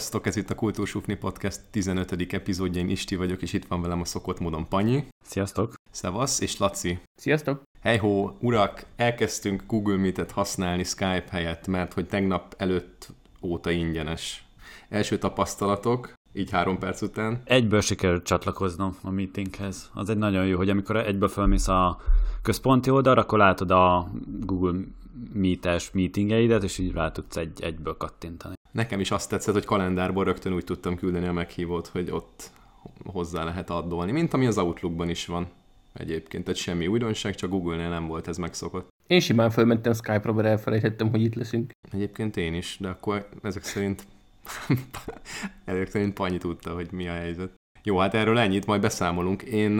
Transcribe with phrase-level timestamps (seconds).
[0.00, 2.32] Sziasztok, ez itt a Kultúrsufni Podcast 15.
[2.32, 5.04] epizódja, én Isti vagyok, és itt van velem a szokott módon Panyi.
[5.24, 5.74] Sziasztok.
[5.90, 6.98] Szevasz, és Laci.
[7.16, 7.62] Sziasztok.
[7.80, 13.08] Hejhó, urak, elkezdtünk Google Meet-et használni Skype helyett, mert hogy tegnap előtt
[13.42, 14.44] óta ingyenes.
[14.88, 17.42] Első tapasztalatok, így három perc után.
[17.44, 19.90] Egyből sikerült csatlakoznom a meetinghez.
[19.94, 22.00] Az egy nagyon jó, hogy amikor egyből felmész a
[22.42, 24.80] központi oldalra, akkor látod a Google
[25.32, 28.54] Meet-es meetingeidet, és így rá tudsz egy, egyből kattintani.
[28.72, 32.50] Nekem is azt tetszett, hogy kalendárból rögtön úgy tudtam küldeni a meghívót, hogy ott
[33.04, 35.48] hozzá lehet addolni, mint ami az Outlookban is van
[35.92, 36.44] egyébként.
[36.44, 38.88] Tehát semmi újdonság, csak Google-nél nem volt ez megszokott.
[39.06, 41.70] Én simán fölmentem Skype-ra, mert elfelejtettem, hogy itt leszünk.
[41.92, 44.06] Egyébként én is, de akkor ezek szerint
[45.64, 47.50] ezek szerint Panyi tudta, hogy mi a helyzet.
[47.82, 49.42] Jó, hát erről ennyit, majd beszámolunk.
[49.42, 49.76] Én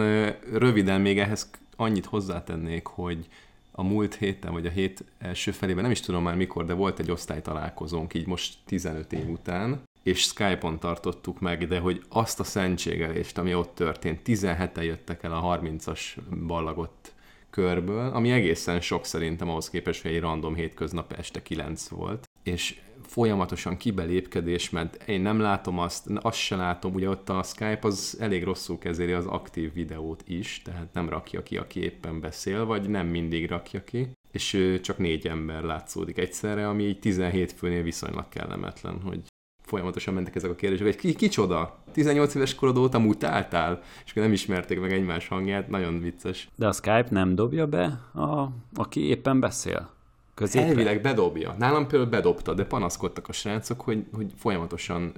[0.53, 3.27] röviden még ehhez annyit hozzátennék, hogy
[3.71, 6.99] a múlt héten, vagy a hét első felében, nem is tudom már mikor, de volt
[6.99, 12.43] egy osztálytalálkozónk, így most 15 év után, és Skype-on tartottuk meg, de hogy azt a
[12.43, 15.99] szentségelést, ami ott történt, 17-en jöttek el a 30-as
[16.47, 17.13] ballagott
[17.49, 22.79] körből, ami egészen sok szerintem ahhoz képest, hogy egy random hétköznap este 9 volt, és
[23.11, 28.17] folyamatosan kibelépkedés, mert én nem látom azt, azt se látom, ugye ott a Skype az
[28.19, 32.89] elég rosszul kezeli az aktív videót is, tehát nem rakja ki, aki éppen beszél, vagy
[32.89, 38.29] nem mindig rakja ki, és csak négy ember látszódik egyszerre, ami így 17 főnél viszonylag
[38.29, 39.19] kellemetlen, hogy
[39.63, 41.83] folyamatosan mentek ezek a kérdések, hogy ki, kicsoda?
[41.91, 43.81] 18 éves korod óta mutáltál?
[44.05, 46.49] És nem ismerték meg egymás hangját, nagyon vicces.
[46.55, 49.99] De a Skype nem dobja be, a, aki éppen beszél?
[50.41, 50.67] Középre?
[50.67, 51.55] Elvileg bedobja.
[51.57, 55.11] Nálam például bedobta, de panaszkodtak a srácok, hogy, hogy folyamatosan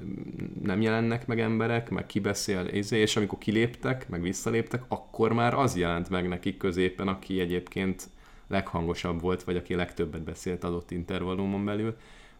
[0.63, 5.77] nem jelennek meg emberek, meg kibeszél, izé, és amikor kiléptek, meg visszaléptek, akkor már az
[5.77, 8.09] jelent meg nekik középen, aki egyébként
[8.48, 11.95] leghangosabb volt, vagy aki legtöbbet beszélt adott intervallumon belül,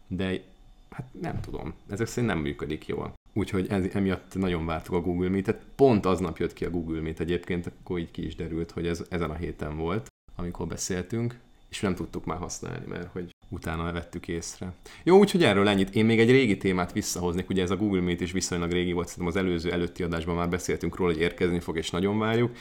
[0.06, 0.42] de
[0.90, 3.12] hát nem tudom, ezek szerint nem működik jól.
[3.32, 5.62] Úgyhogy ez, emiatt nagyon vártuk a Google Meet-et.
[5.76, 9.04] Pont aznap jött ki a Google Meet egyébként, akkor így ki is derült, hogy ez
[9.08, 11.38] ezen a héten volt, amikor beszéltünk,
[11.74, 14.72] és nem tudtuk már használni, mert hogy utána vettük észre.
[15.02, 15.94] Jó, úgyhogy erről ennyit.
[15.94, 19.08] Én még egy régi témát visszahoznék, ugye ez a Google Meet is viszonylag régi volt,
[19.08, 22.56] szerintem az előző előtti adásban már beszéltünk róla, hogy érkezni fog, és nagyon várjuk.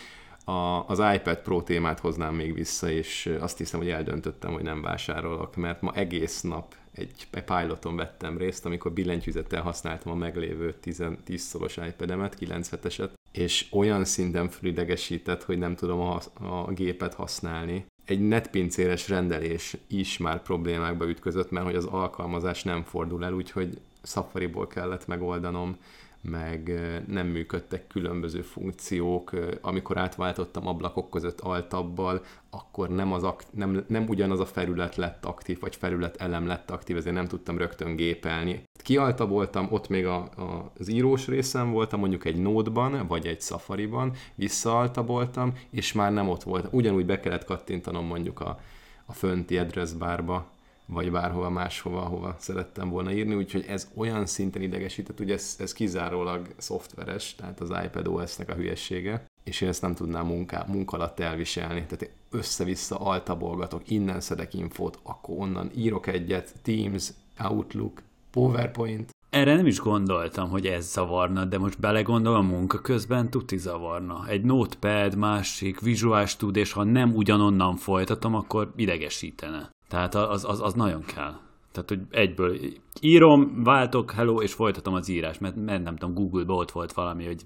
[0.46, 4.81] A, az iPad Pro témát hoznám még vissza, és azt hiszem, hogy eldöntöttem, hogy nem
[4.81, 10.74] vásárolok, mert ma egész nap egy, egy piloton vettem részt, amikor billentyűzettel használtam a meglévő
[10.74, 17.13] 10, 10 szoros iPad-emet, 97-eset, és olyan szinten fölidegesített, hogy nem tudom a, a gépet
[17.13, 23.34] használni, egy netpincéres rendelés is már problémákba ütközött, mert hogy az alkalmazás nem fordul el,
[23.34, 25.78] úgyhogy Safari-ból kellett megoldanom,
[26.24, 26.72] meg
[27.08, 34.06] nem működtek különböző funkciók, amikor átváltottam ablakok között altabbal, akkor nem, az akt, nem, nem
[34.08, 38.64] ugyanaz a felület lett aktív, vagy felület elem lett aktív, ezért nem tudtam rögtön gépelni.
[38.84, 43.42] Kialta voltam, ott még a, a, az írós részem voltam, mondjuk egy nódban, vagy egy
[43.42, 46.68] Safari-ban, visszaalta voltam, és már nem ott volt.
[46.72, 48.60] Ugyanúgy be kellett kattintanom mondjuk a,
[49.06, 50.52] a fönti address bárba,
[50.86, 55.74] vagy bárhova máshova, ahova szerettem volna írni, úgyhogy ez olyan szinten idegesített, ugye ez, ez
[55.74, 60.98] kizárólag szoftveres, tehát az iPad OS-nek a hülyessége, és én ezt nem tudnám munká, munka
[60.98, 68.02] alatt elviselni, tehát össze-vissza altabolgatok, innen szedek infót, akkor onnan írok egyet, Teams, Outlook,
[68.32, 73.58] PowerPoint, erre nem is gondoltam, hogy ez zavarna, de most belegondol a munka közben tuti
[73.58, 74.28] zavarna.
[74.28, 79.73] Egy notepad, másik, Visual Studio, és ha nem ugyanonnan folytatom, akkor idegesítene.
[79.94, 81.34] Tehát az, az, az nagyon kell.
[81.72, 82.58] Tehát, hogy egyből
[83.02, 87.26] írom, váltok, hello, és folytatom az írás, mert, mert nem tudom, Google-ba ott volt valami,
[87.26, 87.42] hogy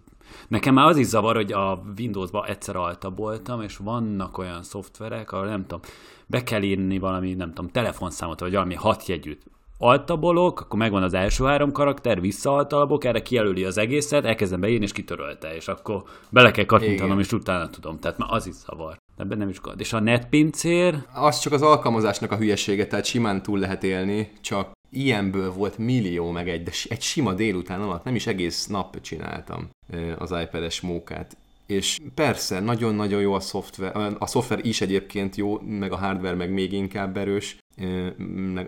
[0.48, 5.46] nekem már az is zavar, hogy a Windows-ba egyszer voltam, és vannak olyan szoftverek, ahol
[5.46, 5.80] nem tudom,
[6.28, 9.44] be kell írni valami, nem tudom, telefonszámot, vagy valami hatjegyűt
[9.78, 14.92] altabolok, akkor megvan az első három karakter, visszaaltalbok, erre kijelöli az egészet, elkezdem beírni, és
[14.92, 18.00] kitörölte, és akkor bele kell kattintanom, és utána tudom.
[18.00, 18.98] Tehát már az is zavar.
[19.18, 19.80] Ebben nem is gond.
[19.80, 21.04] És a netpincér?
[21.14, 26.32] Az csak az alkalmazásnak a hülyesége, tehát simán túl lehet élni, csak ilyenből volt millió
[26.32, 29.70] meg egy, de egy sima délután alatt nem is egész nap csináltam
[30.18, 31.38] az iPad-es mókát.
[31.66, 36.52] És persze, nagyon-nagyon jó a szoftver, a szoftver is egyébként jó, meg a hardware meg
[36.52, 37.58] még inkább erős,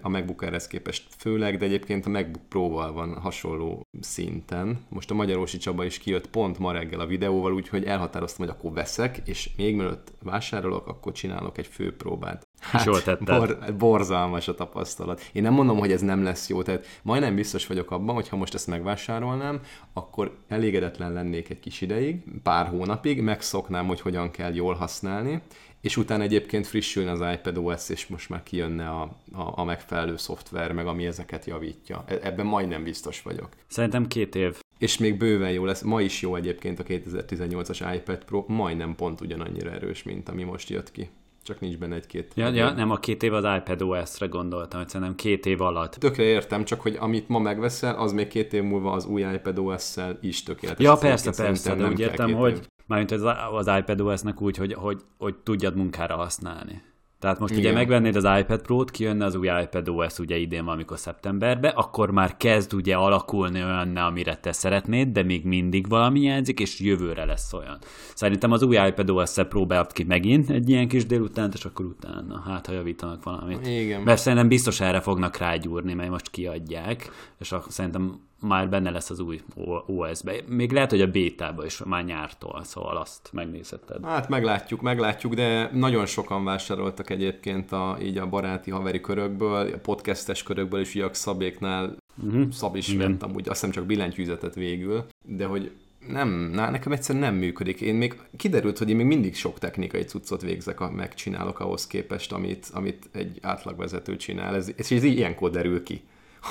[0.02, 4.86] a MacBook Air-hez képest főleg, de egyébként a MacBook Pro-val van hasonló szinten.
[4.90, 8.74] Most a Magyarósi Csaba is kijött pont ma reggel a videóval, úgyhogy elhatároztam, hogy akkor
[8.74, 12.48] veszek, és még mielőtt vásárolok, akkor csinálok egy főpróbát.
[12.60, 15.30] Hát, Jól bor, borzalmas a tapasztalat.
[15.34, 18.38] Én nem mondom, hogy ez nem lesz jó, tehát majdnem biztos vagyok abban, hogy ha
[18.38, 19.62] most ezt megvásárolnám,
[19.94, 25.42] akkor elégedetlen lennék egy kis ideig, pár hónapig, megszoknám, hogy hogyan kell jól használni,
[25.81, 29.02] és utána egyébként frissülne az iPad OS, és most már kijönne a,
[29.34, 32.04] a, a megfelelő szoftver, meg ami ezeket javítja.
[32.08, 33.50] E- ebben majdnem biztos vagyok.
[33.68, 34.60] Szerintem két év.
[34.78, 35.81] És még bőven jó lesz.
[35.81, 40.70] Ma is jó egyébként a 2018-as iPad Pro, majdnem pont ugyanannyira erős, mint ami most
[40.70, 41.10] jött ki.
[41.44, 42.31] Csak nincs benne egy-két.
[42.36, 45.94] Ja, ja, nem a két év az iPad OS-re gondoltam, hogy szerintem két év alatt.
[45.94, 49.60] Tökre értem, csak hogy amit ma megveszel, az még két év múlva az új iPad
[49.60, 50.86] OS-szel is tökéletes.
[50.86, 52.60] Ja, persze, persze, de úgy értem, hogy.
[52.90, 56.82] Mármint az, az iPad OS-nek úgy, hogy, hogy, hogy tudjad munkára használni.
[57.20, 57.66] Tehát most Igen.
[57.66, 62.12] ugye megvennéd az iPad Pro-t, kijönne az új iPad OS ugye idén valamikor szeptemberbe, akkor
[62.12, 67.26] már kezd ugye alakulni olyanná, amire te szeretnéd, de még mindig valami hiányzik, és jövőre
[67.26, 67.78] lesz olyan.
[68.16, 72.44] Szerintem az új iPad OS-szel próbált ki megint egy ilyen kis délutánt, és akkor utána,
[72.48, 73.68] hát ha javítanak valamit.
[73.68, 74.02] Igen.
[74.02, 77.10] Mert szerintem biztos erre fognak rágyúrni, mert most kiadják,
[77.40, 79.42] és akkor szerintem már benne lesz az új
[79.86, 80.34] OS-be.
[80.48, 84.06] Még lehet, hogy a bétába is már nyártól, szóval azt megnézheted.
[84.06, 89.78] Hát meglátjuk, meglátjuk, de nagyon sokan vásároltak egyébként a, így a baráti haveri körökből, a
[89.78, 92.52] podcastes körökből is, ugye Szabéknál Uh-huh.
[92.52, 93.12] Szab is Igen.
[93.12, 95.72] vett amúgy, azt hiszem csak billentyűzetet végül, de hogy
[96.08, 97.82] nem, na, nekem egyszerűen nem működik.
[97.82, 102.32] Én még kiderült, hogy én még mindig sok technikai cuccot végzek, a- megcsinálok ahhoz képest,
[102.32, 104.56] amit, amit egy átlagvezető csinál.
[104.56, 106.02] Ez, és ez ilyenkor derül ki.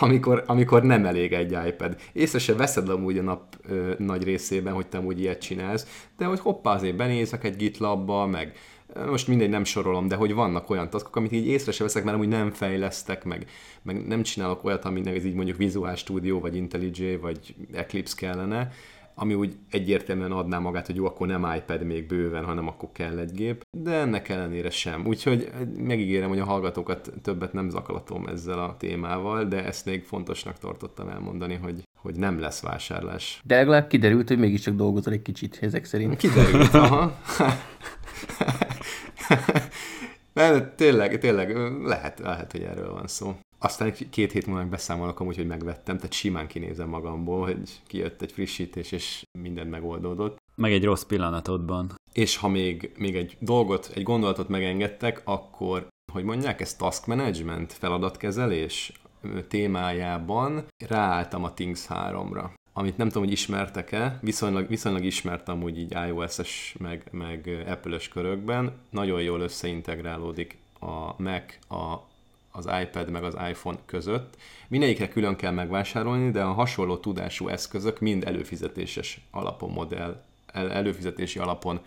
[0.00, 1.96] Amikor, amikor nem elég egy iPad.
[2.12, 6.25] Észre se veszed amúgy a nap ö, nagy részében, hogy te amúgy ilyet csinálsz, de
[6.25, 8.52] hogy hoppá, azért benézek egy GitLabba, meg
[9.06, 12.17] most mindegy, nem sorolom, de hogy vannak olyan taskok, amit így észre se veszek, mert
[12.17, 13.46] amúgy nem fejlesztek, meg,
[13.82, 18.70] meg nem csinálok olyat, aminek ez így mondjuk Visual Studio, vagy IntelliJ, vagy Eclipse kellene,
[19.20, 23.18] ami úgy egyértelműen adná magát, hogy jó, akkor nem iPad még bőven, hanem akkor kell
[23.18, 25.06] egy gép, de ennek ellenére sem.
[25.06, 30.58] Úgyhogy megígérem, hogy a hallgatókat többet nem zaklatom ezzel a témával, de ezt még fontosnak
[30.58, 33.40] tartottam elmondani, hogy, hogy nem lesz vásárlás.
[33.44, 36.16] De legalább kiderült, hogy mégiscsak dolgozol egy kicsit ezek szerint.
[36.16, 37.18] Kiderült, aha.
[40.32, 43.36] Nem, tényleg, tényleg lehet, lehet, hogy erről van szó.
[43.58, 48.32] Aztán két hét múlva beszámolok amúgy, hogy megvettem, tehát simán kinézem magamból, hogy kijött egy
[48.32, 50.38] frissítés, és minden megoldódott.
[50.55, 51.94] Meg egy rossz pillanatodban.
[52.12, 57.72] És ha még, még egy dolgot, egy gondolatot megengedtek, akkor, hogy mondják, ez task management,
[57.72, 58.93] feladatkezelés
[59.49, 65.96] témájában ráálltam a Things 3-ra amit nem tudom, hogy ismertek-e, viszonylag, viszonylag ismertem úgy így
[66.08, 72.06] iOS-es, meg, meg Apple-ös körökben, nagyon jól összeintegrálódik a Mac, a,
[72.50, 74.36] az iPad meg az iPhone között.
[74.68, 80.22] Mindegyikre külön kell megvásárolni, de a hasonló tudású eszközök mind előfizetéses alapon modell,
[80.52, 81.80] el, előfizetési alapon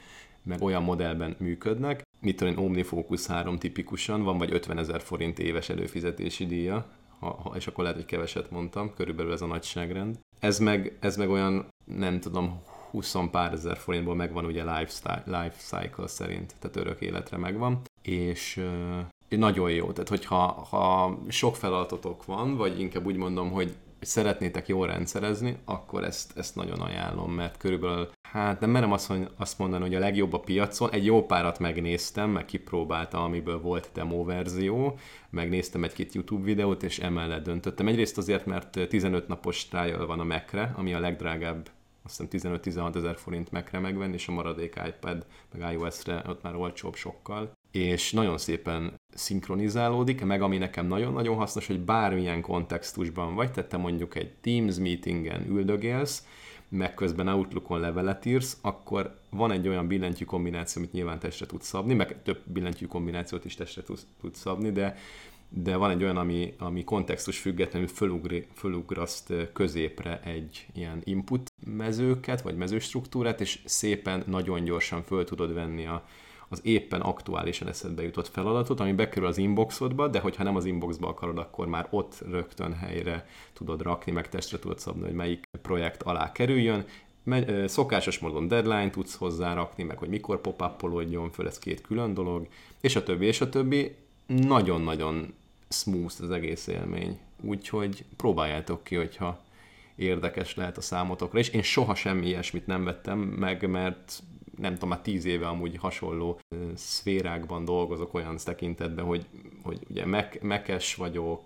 [0.44, 2.02] meg olyan modellben működnek.
[2.20, 6.86] Mit tudom én, OmniFocus 3 tipikusan van, vagy 50 ezer forint éves előfizetési díja,
[7.20, 10.20] ha, ha, és akkor lehet, hogy keveset mondtam, körülbelül ez a nagyságrend.
[10.40, 12.62] Ez meg, ez meg olyan, nem tudom,
[12.92, 18.62] 20 pár ezer forintból megvan ugye lifestyle, life cycle szerint, tehát örök életre megvan, és
[19.40, 24.88] nagyon jó, tehát hogyha ha sok feladatotok van, vagy inkább úgy mondom, hogy szeretnétek jól
[24.88, 29.96] rendszerezni, akkor ezt, ezt nagyon ajánlom, mert körülbelül, hát nem merem azt, azt mondani, hogy
[29.96, 34.98] a legjobb a piacon, egy jó párat megnéztem, meg kipróbáltam, amiből volt demo verzió,
[35.30, 37.88] megnéztem egy-két YouTube videót, és emellett döntöttem.
[37.88, 41.70] Egyrészt azért, mert 15 napos trial van a Mac-re, ami a legdrágább
[42.04, 46.56] azt hiszem 15-16 ezer forint Mac-re megvenni, és a maradék iPad, meg iOS-re ott már
[46.56, 47.52] olcsóbb sokkal.
[47.72, 53.78] És nagyon szépen szinkronizálódik, meg ami nekem nagyon-nagyon hasznos, hogy bármilyen kontextusban vagy, tehát te
[53.78, 56.26] mondjuk egy Teams meetingen üldögélsz,
[56.70, 61.68] meg közben Outlookon levelet írsz, akkor van egy olyan billentyű kombináció, amit nyilván testre tudsz
[61.68, 64.98] szabni, meg több billentyű kombinációt is testre tudsz, szabni, de
[65.54, 72.42] de van egy olyan, ami, ami kontextus függetlenül fölugri, fölugraszt középre egy ilyen input mezőket,
[72.42, 76.08] vagy mezőstruktúrát, és szépen, nagyon gyorsan föl tudod venni a,
[76.52, 81.08] az éppen aktuálisan eszedbe jutott feladatot, ami bekerül az inboxodba, de hogyha nem az inboxba
[81.08, 86.04] akarod, akkor már ott rögtön helyre tudod rakni, meg testre tudod szabni, hogy melyik projekt
[86.04, 86.86] alá kerüljön.
[87.66, 90.86] Szokásos módon deadline tudsz hozzárakni, meg hogy mikor pop
[91.32, 92.48] föl, ez két külön dolog,
[92.82, 93.96] és a többi, és a többi.
[94.26, 95.34] Nagyon-nagyon
[95.70, 97.20] smooth az egész élmény.
[97.42, 99.40] Úgyhogy próbáljátok ki, hogyha
[99.96, 104.24] érdekes lehet a számotokra, és én soha semmi ilyesmit nem vettem meg, mert
[104.62, 106.40] nem tudom, már tíz éve amúgy hasonló
[106.76, 109.26] szférákban dolgozok olyan tekintetben, hogy,
[109.64, 110.06] hogy ugye
[110.42, 111.44] mekes vagyok,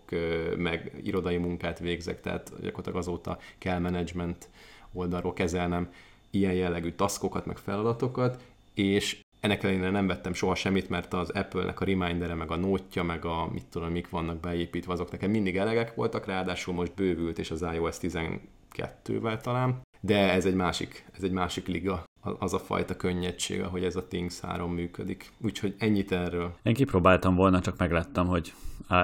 [0.57, 4.49] meg irodai munkát végzek, tehát gyakorlatilag azóta kell management
[4.93, 5.91] oldalról kezelnem
[6.29, 8.43] ilyen jellegű taskokat, meg feladatokat,
[8.73, 13.03] és ennek ellenére nem vettem soha semmit, mert az Apple-nek a remindere, meg a nótja,
[13.03, 17.39] meg a mit tudom, mik vannak beépítve, azok nekem mindig elegek voltak, ráadásul most bővült,
[17.39, 22.03] és az iOS 12-vel talán, de ez egy másik, ez egy másik liga.
[22.39, 25.31] Az a fajta könnyedség, ahogy ez a Things 3 működik.
[25.41, 26.55] Úgyhogy ennyit erről.
[26.63, 28.53] Én kipróbáltam volna, csak meglettem, hogy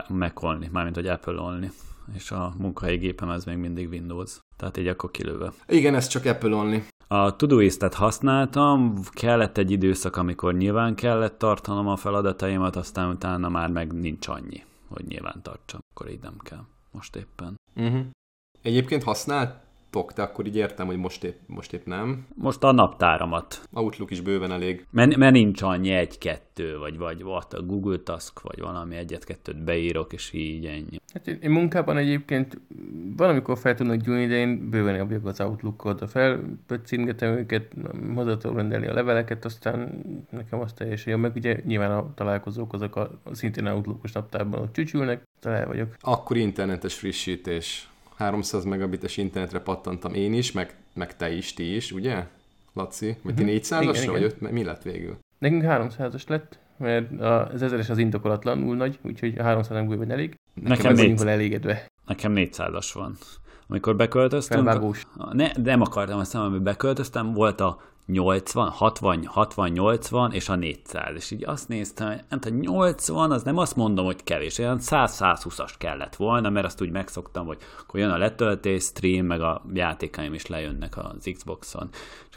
[0.08, 1.72] megholni, mármint hogy Apple-olni
[2.14, 4.40] és a munkahelyi gépem ez még mindig Windows.
[4.58, 5.52] Tehát így akkor kilőve.
[5.68, 6.86] Igen, ez csak Apple-olni.
[7.08, 13.70] A Todoist-et használtam, kellett egy időszak, amikor nyilván kellett tartanom a feladataimat, aztán utána már
[13.70, 16.64] meg nincs annyi, hogy nyilván tartsam, akkor így nem kell.
[16.92, 17.56] Most éppen.
[17.76, 18.06] Uh-huh.
[18.62, 19.56] Egyébként használt
[19.92, 22.28] tok, de akkor így értem, hogy most épp, most épp nem.
[22.36, 23.62] Most a naptáramat.
[23.74, 24.86] Outlook is bőven elég.
[24.90, 30.14] Mert, mert nincs annyi egy-kettő, vagy, vagy what, a Google Task, vagy valami egyet-kettőt beírok,
[30.14, 31.00] és így ennyi.
[31.14, 32.60] Hát én, én munkában egyébként
[33.18, 37.74] valamikor fel tudnak gyújni, de én bőven jobbjuk az Outlookot, a felpöccingetem őket,
[38.16, 42.74] hozzá tudom rendelni a leveleket, aztán nekem azt teljesen jó, meg ugye nyilván a találkozók
[42.74, 45.96] azok a, a szintén Outlookos naptárban ott csücsülnek, talál vagyok.
[46.00, 47.91] Akkor internetes frissítés
[48.22, 52.28] 300 megabites internetre pattantam én is, meg, meg te is, ti is, ugye?
[52.74, 53.18] Laci?
[53.22, 54.12] Vagy ti 400-asra, mhm.
[54.12, 55.18] vagy öt, mi lett végül?
[55.38, 60.36] Nekünk 300-as lett, mert az ezeres az indokolatlanul nagy, úgyhogy a 300 nem bőven elég.
[60.54, 61.28] Nekem, Nekem négy...
[61.28, 61.86] elégedve.
[62.06, 63.18] Nekem 400-as van.
[63.68, 65.08] Amikor beköltöztünk, Felvágós.
[65.32, 71.16] ne, nem akartam azt hogy beköltöztem, volt a 80, 60, 60, 80 és a 400.
[71.16, 74.80] És így azt néztem, hogy hát a 80 az nem azt mondom, hogy kevés, olyan
[74.82, 79.62] 100-120-as kellett volna, mert azt úgy megszoktam, hogy akkor jön a letöltés, stream, meg a
[79.74, 81.90] játékaim is lejönnek az Xboxon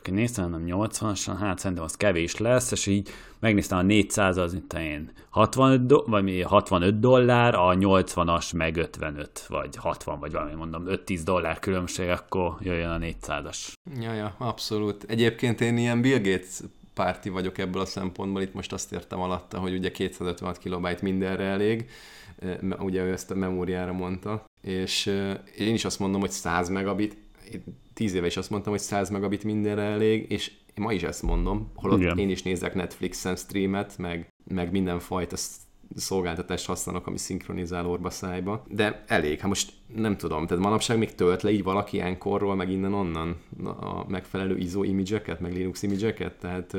[0.05, 3.09] akkor néztem, nem 80-asan, hát szerintem az kevés lesz, és így
[3.39, 9.47] megnéztem a 400 az, mint én 65, do- vagy 65 dollár, a 80-as meg 55,
[9.49, 13.73] vagy 60, vagy valami mondom, 5-10 dollár különbség, akkor jöjjön a 400-as.
[14.01, 15.05] Ja, ja, abszolút.
[15.09, 16.61] Egyébként én ilyen Bill Gates
[16.95, 21.45] párti vagyok ebből a szempontból, itt most azt értem alatta, hogy ugye 256 kilobájt mindenre
[21.45, 21.91] elég,
[22.79, 25.07] ugye ő ezt a memóriára mondta, és
[25.59, 27.17] én is azt mondom, hogy 100 megabit,
[27.95, 31.23] tíz éve is azt mondtam, hogy 100 megabit mindenre elég, és én ma is ezt
[31.23, 32.19] mondom, holott Igen.
[32.19, 35.37] én is nézek Netflixen streamet, meg, meg mindenfajta
[35.95, 39.39] szolgáltatást használok, ami szinkronizál orba szájba, de elég.
[39.39, 43.37] Hát most nem tudom, tehát manapság még tölt le így valaki ilyenkorról, meg innen-onnan
[43.81, 46.77] a megfelelő ISO imidzseket, meg Linux imidzseket, tehát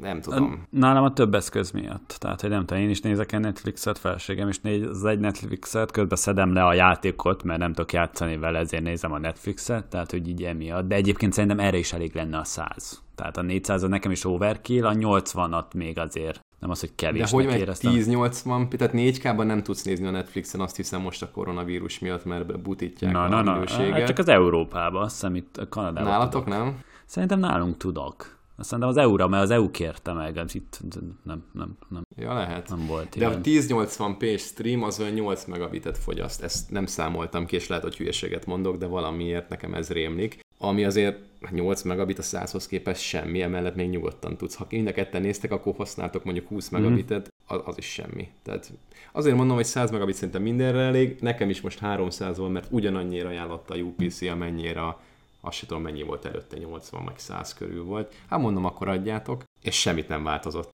[0.00, 0.62] nem tudom.
[0.70, 2.16] Nálam a több eszköz miatt.
[2.18, 5.90] Tehát, hogy nem tudom, én is nézek egy Netflixet, felségem is néz az egy Netflixet,
[5.90, 10.10] közben szedem le a játékot, mert nem tudok játszani vele, ezért nézem a Netflixet, tehát,
[10.10, 10.88] hogy így emiatt.
[10.88, 13.02] De egyébként szerintem erre is elég lenne a 100.
[13.14, 17.30] Tehát a 400 nekem is overkill, a 80-at még azért nem az, hogy kevés.
[17.30, 21.30] De hogy meg 10-80, tehát 4K-ban nem tudsz nézni a Netflixen, azt hiszem most a
[21.30, 23.88] koronavírus miatt, mert butítják na, a na, minőséget.
[23.88, 26.58] Na, hát csak az Európában, azt hiszem itt a Kanadában Nálatok tudok.
[26.58, 26.80] nem?
[27.06, 28.34] Szerintem nálunk tudok.
[28.58, 30.80] Szerintem az EU-ra, mert az EU kérte meg, ez itt
[31.24, 32.02] nem, nem, nem.
[32.16, 32.68] Ja, lehet.
[32.68, 33.32] Nem volt De ilyen.
[33.32, 36.42] a 1080p stream az olyan 8 megabitet fogyaszt.
[36.42, 40.40] Ezt nem számoltam ki, és lehet, hogy hülyeséget mondok, de valamiért nekem ez rémlik.
[40.58, 41.18] Ami azért
[41.50, 44.54] 8 megabit a 100-hoz képest semmi, emellett még nyugodtan tudsz.
[44.54, 46.82] Ha mind a ketten néztek, akkor használtok mondjuk 20 mhm.
[46.82, 48.28] megabitet, az, az is semmi.
[48.42, 48.72] Tehát
[49.12, 53.28] azért mondom, hogy 100 megabit szerintem mindenre elég, nekem is most 300 van, mert ugyanannyira
[53.28, 55.00] ajánlotta a UPC, amennyire a
[55.40, 58.14] azt sem tudom mennyi volt előtte, 80 vagy 100 körül volt.
[58.28, 60.70] Hát mondom, akkor adjátok, és semmit nem változott.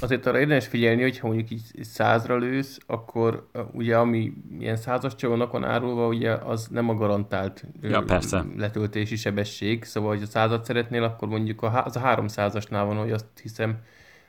[0.00, 5.14] Azért arra érdemes figyelni, hogy ha mondjuk így százra lősz, akkor ugye ami ilyen százas
[5.14, 8.44] csomagnak van árulva, ugye az nem a garantált ja, persze.
[8.56, 13.12] letöltési sebesség, szóval hogy a százat szeretnél, akkor mondjuk a, az a 300-asnál van, hogy
[13.12, 13.78] azt hiszem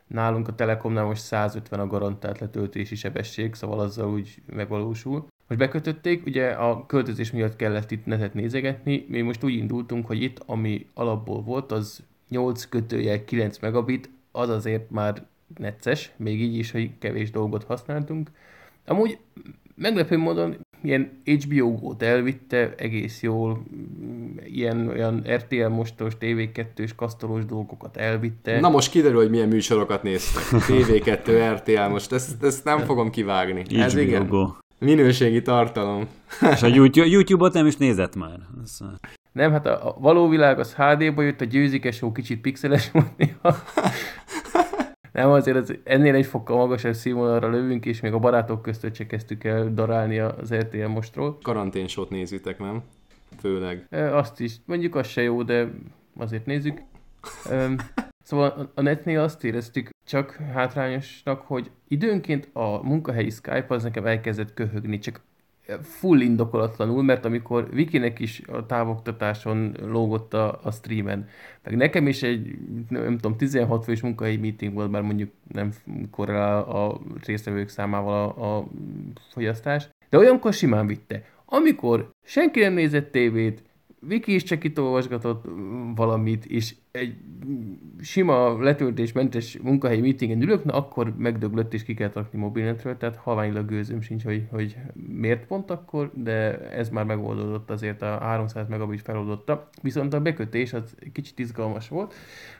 [0.08, 5.28] nálunk a Telekomnál most 150 a garantált letöltési sebesség, szóval azzal úgy megvalósul.
[5.48, 10.22] Most bekötötték, ugye a költözés miatt kellett itt netet nézegetni, mi most úgy indultunk, hogy
[10.22, 15.26] itt, ami alapból volt, az 8 kötője 9 megabit, az azért már
[15.58, 18.30] necces, még így is, hogy kevés dolgot használtunk.
[18.86, 19.18] Amúgy
[19.76, 23.64] meglepő módon ilyen HBO Go-t elvitte egész jól,
[24.46, 28.60] ilyen olyan RTL mostos, TV2-s, kasztolos dolgokat elvitte.
[28.60, 30.44] Na most kiderül, hogy milyen műsorokat néztek.
[30.68, 33.64] TV2, RTL, most ezt, ezt nem fogom kivágni.
[33.70, 34.28] HBO Ez igen.
[34.28, 34.48] Go.
[34.80, 36.08] Minőségi tartalom.
[36.52, 38.40] És a YouTube, YouTube-ot nem is nézett már.
[38.64, 38.78] Ez...
[39.32, 43.18] Nem, hát a, a való világ az HD-ba jött, a győzike show kicsit pixeles volt
[43.18, 43.56] néha.
[45.12, 49.06] Nem, azért az, ennél egy fokkal magasabb színvonalra lövünk, és még a barátok között se
[49.06, 51.38] kezdtük el darálni az RTL mostról.
[51.42, 52.84] Karanténsót nézitek, nem?
[53.40, 53.86] Főleg.
[53.90, 54.56] E, azt is.
[54.66, 55.72] Mondjuk az se jó, de
[56.18, 56.82] azért nézzük.
[58.24, 64.54] Szóval a netnél azt éreztük csak hátrányosnak, hogy időnként a munkahelyi Skype az nekem elkezdett
[64.54, 65.22] köhögni, csak
[65.82, 71.28] full indokolatlanul, mert amikor Vikinek is a távoktatáson lógott a, a streamen,
[71.64, 72.58] meg nekem is egy,
[72.90, 75.74] nem tudom, 16 fős munkahelyi meeting volt, bár mondjuk nem
[76.12, 78.68] korrelál a résztvevők számával a, a
[79.30, 81.24] fogyasztás, de olyankor simán vitte.
[81.46, 83.64] Amikor senki nem nézett tévét,
[84.08, 85.46] Viki is csak itt olvasgatott
[85.96, 87.16] valamit, és egy
[88.00, 93.66] sima letöltésmentes munkahelyi meetingen ülök, na akkor megdöglött és ki kell rakni mobilnetről, tehát halványilag
[93.66, 99.02] gőzöm sincs, hogy, hogy miért pont akkor, de ez már megoldódott azért a 300 megabit
[99.02, 99.70] feloldotta.
[99.82, 102.14] Viszont a bekötés az kicsit izgalmas volt.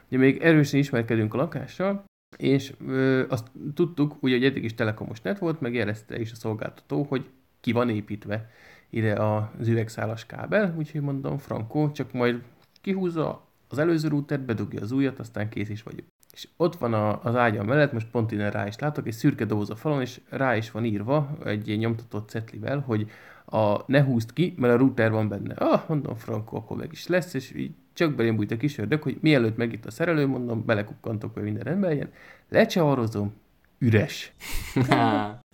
[0.08, 2.04] Ugye még erősen ismerkedünk a lakással,
[2.38, 6.36] és ö, azt tudtuk, ugye, hogy eddig is telekomos net volt, meg jelezte is a
[6.36, 7.26] szolgáltató, hogy
[7.62, 8.50] ki van építve
[8.92, 12.42] ide az üvegszálas kábel, úgyhogy mondom, Franco, csak majd
[12.82, 16.06] kihúzza az előző routert, bedugja az újat, aztán kész is vagyok.
[16.34, 19.46] És ott van a, az ágyam mellett, most pont innen rá is látok, egy szürke
[19.46, 23.10] doboz a falon, és rá is van írva egy ilyen nyomtatott cetlivel, hogy
[23.46, 25.54] a, ne húzd ki, mert a router van benne.
[25.54, 29.02] Ah, mondom, Franco, akkor meg is lesz, és így csak belém bújt a kis ördög,
[29.02, 32.10] hogy mielőtt megitt a szerelő, mondom, belekukkantok, hogy minden rendben legyen,
[32.50, 33.34] lecsavarozom,
[33.78, 34.34] üres.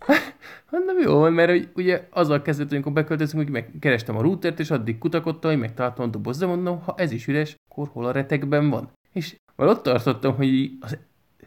[0.72, 4.98] Mondom, jó van, mert ugye azzal kezdett, amikor beköltözünk, hogy megkerestem a routert, és addig
[4.98, 8.70] kutakodtam, hogy megtaláltam a doboz, de mondom, ha ez is üres, akkor hol a retekben
[8.70, 8.92] van?
[9.14, 10.98] És már ott tartottam, hogy az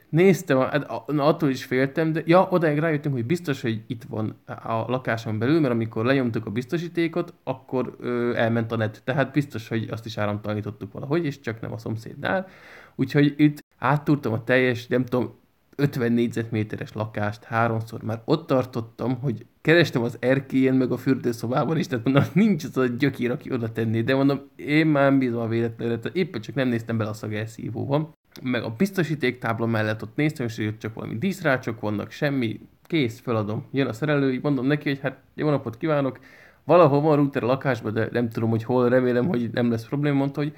[0.08, 4.36] néztem, hát, na, attól is féltem, de ja, odáig rájöttünk, hogy biztos, hogy itt van
[4.46, 9.68] a lakáson belül, mert amikor lenyomtuk a biztosítékot, akkor ö, elment a net, tehát biztos,
[9.68, 12.48] hogy azt is áramtalanítottuk valahogy, és csak nem a szomszédnál.
[12.94, 15.38] Úgyhogy itt áttúrtam a teljes, nem tudom,
[15.80, 18.02] 50 négyzetméteres lakást háromszor.
[18.02, 22.76] Már ott tartottam, hogy kerestem az erkélyen, meg a fürdőszobában is, tehát mondom, nincs az
[22.76, 26.54] a gyökér, aki oda tenné, de mondom, én már bízom a véletlenre, tehát éppen csak
[26.54, 28.14] nem néztem bele a szagelszívóban.
[28.42, 33.66] Meg a biztosítéktábla mellett ott néztem, és hogy csak valami díszrácsok vannak, semmi, kész, feladom.
[33.72, 36.18] Jön a szerelő, így mondom neki, hogy hát jó napot kívánok,
[36.64, 40.16] valahol van router a lakásban, de nem tudom, hogy hol, remélem, hogy nem lesz probléma,
[40.16, 40.52] mondta, hogy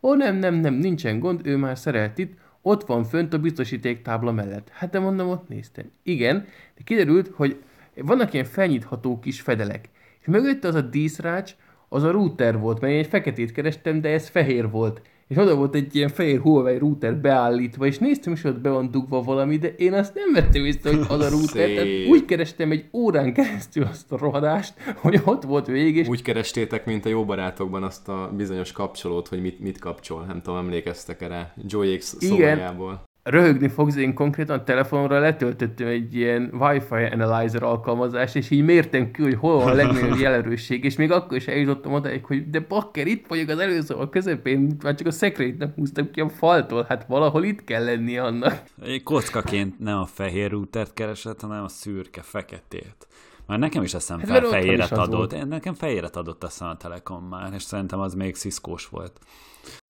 [0.00, 4.32] ó, nem, nem, nem, nincsen gond, ő már szerelt itt, ott van fönt a biztosítéktábla
[4.32, 4.68] mellett.
[4.68, 5.90] Hát de mondom, ott néztem.
[6.02, 6.46] Igen,
[6.76, 7.62] de kiderült, hogy
[7.94, 9.88] vannak ilyen felnyitható kis fedelek.
[10.20, 11.54] És mögötte az a díszrács,
[11.88, 15.54] az a router volt, mert én egy feketét kerestem, de ez fehér volt és oda
[15.54, 19.22] volt egy ilyen fehér Huawei router beállítva, és néztem is, hogy ott be van dugva
[19.22, 22.84] valami, de én azt nem vettem észre, hogy az a router, tehát úgy kerestem egy
[22.92, 25.96] órán keresztül azt a rohadást, hogy ott volt végig.
[25.96, 26.08] És...
[26.08, 30.42] Úgy kerestétek, mint a jó barátokban azt a bizonyos kapcsolót, hogy mit, mit kapcsol, nem
[30.42, 36.50] tudom, emlékeztek erre, Joy X szobájából röhögni fogsz, én konkrétan a telefonra letöltöttem egy ilyen
[36.60, 41.12] Wi-Fi Analyzer alkalmazást, és így mértem ki, hogy hol van a legnagyobb jelerősség, és még
[41.12, 45.06] akkor is eljutottam odáig, hogy de bakker, itt vagyok az előző a közepén, már csak
[45.06, 48.62] a szekrényt nem húztam ki a faltól, hát valahol itt kell lenni annak.
[48.82, 53.06] Egy kockaként nem a fehér routert keresett, hanem a szürke, feketét.
[53.46, 55.32] Már nekem is eszem hát, fel fehéret adott.
[55.32, 59.20] Én nekem fehéret adott eszem a Telekom már, és szerintem az még sziszkós volt.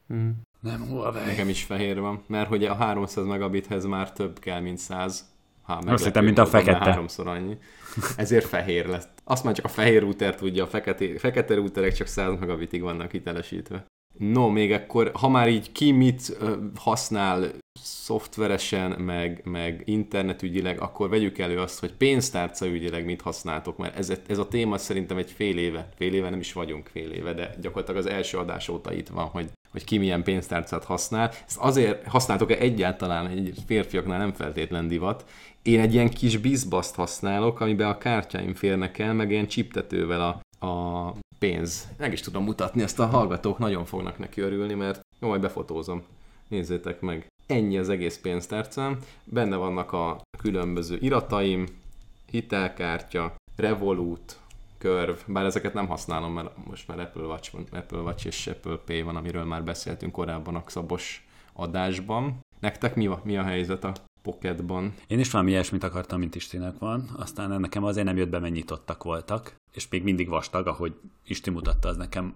[0.09, 0.41] Hmm.
[0.61, 1.25] Nem Huawei.
[1.25, 5.35] Nekem is fehér van, mert hogy a 300 megabithez már több kell, mint 100.
[5.63, 6.79] Ha, Azt hittem, mint a fekete.
[6.79, 7.59] Háromszor annyi.
[8.17, 9.09] Ezért fehér lesz.
[9.25, 13.11] Azt már csak a fehér router tudja, a fekete, fekete routerek csak 100 megabitig vannak
[13.11, 13.87] hitelesítve.
[14.19, 16.37] No, még akkor, ha már így ki mit
[16.77, 17.51] használ
[17.83, 24.13] szoftveresen, meg, meg internetügyileg, akkor vegyük elő azt, hogy pénztárca ügyileg mit használtok, mert ez,
[24.27, 27.55] ez a téma szerintem egy fél éve, fél éve nem is vagyunk fél éve, de
[27.61, 31.33] gyakorlatilag az első adás óta itt van, hogy hogy ki milyen pénztárcát használ.
[31.47, 35.25] Ezt azért használtok-e egyáltalán, egy férfiaknál nem feltétlen divat.
[35.63, 40.67] Én egy ilyen kis bizbaszt használok, amiben a kártyáim férnek el, meg ilyen csiptetővel a,
[40.67, 41.89] a pénz.
[41.99, 46.03] Meg is tudom mutatni, ezt a hallgatók nagyon fognak neki örülni, mert jó, majd befotózom.
[46.49, 47.27] Nézzétek meg.
[47.47, 48.99] Ennyi az egész pénztárcám.
[49.25, 51.67] Benne vannak a különböző irataim,
[52.31, 54.39] hitelkártya, Revolut,
[54.79, 59.03] Curve, bár ezeket nem használom, mert most már Apple Watch, Apple Watch és Apple Pay
[59.03, 62.41] van, amiről már beszéltünk korábban a Szabos adásban.
[62.61, 64.95] Nektek mi a, mi a helyzet a Pocketban?
[65.07, 68.55] Én is valami ilyesmit akartam, mint Istinek van, aztán nekem azért nem jött be, mert
[68.55, 72.35] nyitottak voltak, és még mindig vastag, ahogy Isti mutatta, az nekem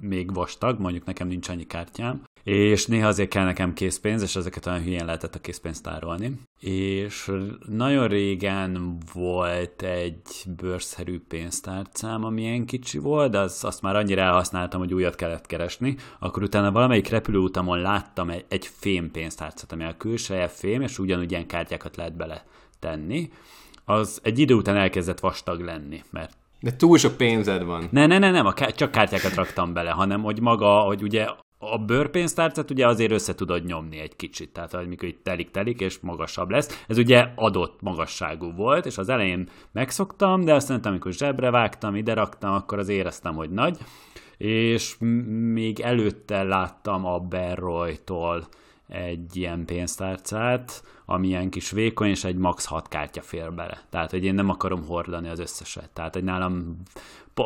[0.00, 4.66] még vastag, mondjuk nekem nincs annyi kártyám, és néha azért kell nekem készpénz, és ezeket
[4.66, 6.40] olyan hülyén lehetett a készpénzt tárolni.
[6.60, 7.32] És
[7.68, 14.20] nagyon régen volt egy bőrszerű pénztárcám, ami ilyen kicsi volt, de az, azt már annyira
[14.20, 15.96] elhasználtam, hogy újat kellett keresni.
[16.18, 21.30] Akkor utána valamelyik repülőutamon láttam egy, egy fém pénztárcát, ami a külseje fém, és ugyanúgy
[21.30, 22.44] ilyen kártyákat lehet bele
[22.78, 23.30] tenni.
[23.84, 27.88] Az egy idő után elkezdett vastag lenni, mert de túl sok pénzed van.
[27.90, 31.26] Ne, ne, ne, nem, a ká- csak kártyákat raktam bele, hanem hogy maga, hogy ugye
[31.58, 35.98] a bőrpénztárcát ugye azért össze tudod nyomni egy kicsit, tehát hogy mikor itt telik-telik, és
[35.98, 36.84] magasabb lesz.
[36.88, 42.14] Ez ugye adott magasságú volt, és az elején megszoktam, de aztán amikor zsebre vágtam, ide
[42.14, 43.78] raktam, akkor az éreztem, hogy nagy,
[44.36, 44.96] és
[45.52, 48.46] még előtte láttam a Berroy-tól
[48.88, 53.82] egy ilyen pénztárcát, ami ilyen kis vékony, és egy max 6 kártya fér bele.
[53.90, 55.90] Tehát, hogy én nem akarom hordani az összeset.
[55.90, 56.76] Tehát, hogy nálam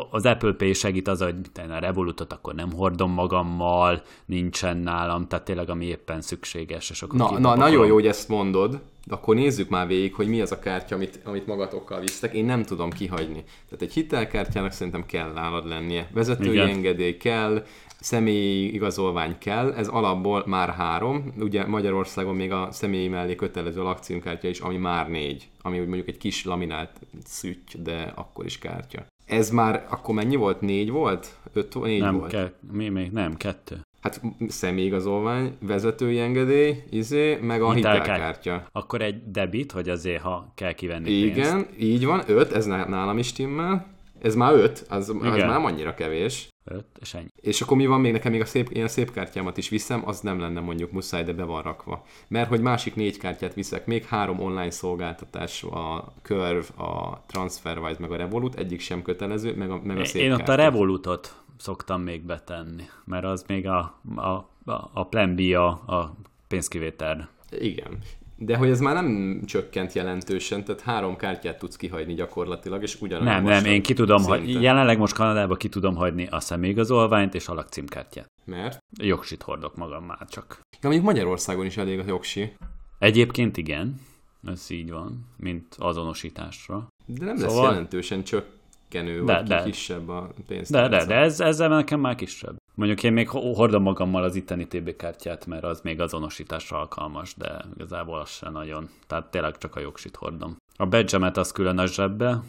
[0.09, 1.35] az Apple Pay segít az, hogy
[1.69, 6.89] a Revolutot akkor nem hordom magammal, nincsen nálam, tehát tényleg ami éppen szükséges.
[6.89, 10.27] És akkor na, na nagyon jó, hogy ezt mondod, de akkor nézzük már végig, hogy
[10.27, 12.33] mi az a kártya, amit, amit magatokkal visztek.
[12.33, 13.43] Én nem tudom kihagyni.
[13.65, 16.09] Tehát egy hitelkártyának szerintem kell nálad lennie.
[16.13, 16.67] Vezetői Igen.
[16.67, 17.63] engedély kell,
[18.01, 24.47] személyi igazolvány kell, ez alapból már három, ugye Magyarországon még a személyi mellé kötelező lakcímkártya
[24.47, 26.91] is, ami már négy, ami mondjuk egy kis laminált
[27.23, 29.05] szüty, de akkor is kártya.
[29.25, 30.61] Ez már akkor mennyi volt?
[30.61, 31.35] Négy volt?
[31.53, 32.31] Öt, négy nem, volt?
[32.31, 33.79] Ke- mi még nem, kettő.
[34.01, 38.11] Hát személyigazolvány, vezetői engedély, izé, meg a hitelkártya.
[38.13, 38.67] hitelkártya.
[38.71, 41.69] Akkor egy debit, hogy azért, ha kell kivenni Igen, pénzt.
[41.79, 43.87] így van, öt, ez nálam is timmel.
[44.21, 46.49] Ez már öt, az, az már annyira kevés.
[46.63, 47.27] Öt, és ennyi.
[47.35, 50.19] És akkor mi van még nekem még a szép, a szép kártyámat is viszem, az
[50.19, 52.05] nem lenne mondjuk muszáj, de be van rakva.
[52.27, 58.11] Mert hogy másik négy kártyát viszek, még három online szolgáltatás, a Curve, a TransferWise, meg
[58.11, 60.59] a Revolut, egyik sem kötelező, meg a, meg a szép Én ott kártyát.
[60.59, 64.49] a Revolutot szoktam még betenni, mert az még a, a,
[64.93, 66.15] a plan B a, a
[66.47, 67.29] pénzkivétel.
[67.59, 67.97] Igen.
[68.43, 73.33] De hogy ez már nem csökkent jelentősen, tehát három kártyát tudsz kihagyni gyakorlatilag, és ugyanolyan
[73.33, 77.47] Nem, nem, én ki tudom hagyni, jelenleg most Kanadában ki tudom hagyni a személyigazolványt és
[77.47, 78.27] a lakcímkártyát.
[78.45, 78.79] Mert?
[79.01, 80.59] Jogsit hordok magam már csak.
[80.71, 82.53] Ja, mondjuk Magyarországon is elég a jogsi.
[82.99, 84.01] Egyébként igen,
[84.47, 86.87] ez így van, mint azonosításra.
[87.05, 87.55] De nem szóval...
[87.55, 90.71] lesz jelentősen csökkenő, de, vagy de, kisebb a pénzt.
[90.71, 92.55] De, de, de ez, ezzel nekem már kisebb.
[92.73, 97.65] Mondjuk én még hordom magammal az itteni TB kártyát, mert az még azonosításra alkalmas, de
[97.75, 98.89] igazából az se nagyon.
[99.07, 100.55] Tehát tényleg csak a jogsit hordom.
[100.75, 102.41] A badge az külön a zsebbe,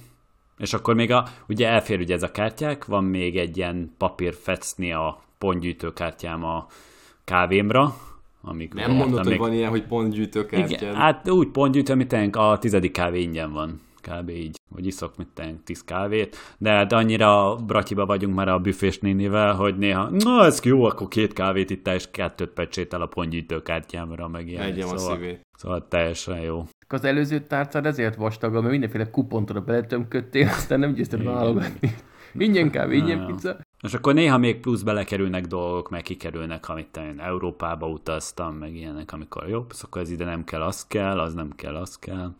[0.58, 4.35] és akkor még a, ugye elfér ugye ez a kártyák, van még egy ilyen papír
[4.35, 6.66] fecni a pontgyűjtőkártyám a
[7.24, 7.94] kávémra,
[8.44, 9.38] Amik Nem mondod, még...
[9.38, 10.82] hogy van ilyen, hogy pontgyűjtőkártyád?
[10.82, 13.80] Igen, hát úgy pontgyűjtő, amit a tizedik kávé ingyen van
[14.11, 14.29] kb.
[14.29, 18.99] így, vagy iszok mit tenni, tíz kávét, de, de annyira bratyiba vagyunk már a büfés
[18.99, 24.29] nénivel, hogy néha, na ez jó, akkor két kávét itt és kettőt pecsétel a pontgyűjtőkártyámra,
[24.29, 24.62] meg ilyen.
[24.62, 25.41] Egyem szóval, a szívét.
[25.57, 26.65] Szóval teljesen jó.
[26.88, 31.95] Az előző tárcád ezért vastag, mert mindenféle kupontra beletömködtél, aztán nem győzted válogatni.
[32.35, 33.57] Ingyen kávé, ingyen pizza.
[33.83, 39.12] És akkor néha még plusz belekerülnek dolgok, meg kikerülnek, amit én Európába utaztam, meg ilyenek,
[39.12, 42.35] amikor jó, akkor ez ide nem kell, az kell, az nem kell, az kell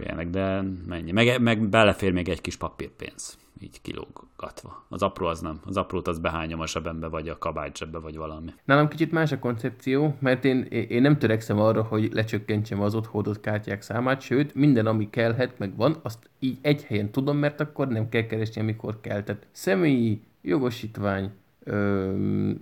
[0.00, 1.12] ilyenek, de mennyi.
[1.12, 4.84] Meg, meg belefér még egy kis papírpénz, így kilógatva.
[4.88, 5.60] Az apró az nem.
[5.64, 8.50] Az aprót az behányom a zsebembe, vagy a kabáty zsebbe, vagy valami.
[8.64, 13.06] Nálam kicsit más a koncepció, mert én, én nem törekszem arra, hogy lecsökkentsem az ott
[13.06, 17.60] hordott kártyák számát, sőt, minden, ami kellhet, meg van, azt így egy helyen tudom, mert
[17.60, 19.22] akkor nem kell keresni, amikor kell.
[19.22, 21.30] Tehát személyi jogosítvány,
[21.64, 22.12] ö,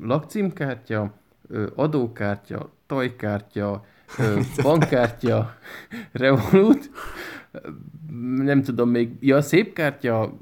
[0.00, 1.12] lakcímkártya,
[1.48, 3.85] ö, adókártya, tajkártya,
[4.62, 5.55] bankkártya,
[6.12, 6.90] Revolut,
[8.37, 10.33] nem tudom még, ja, szép kártya,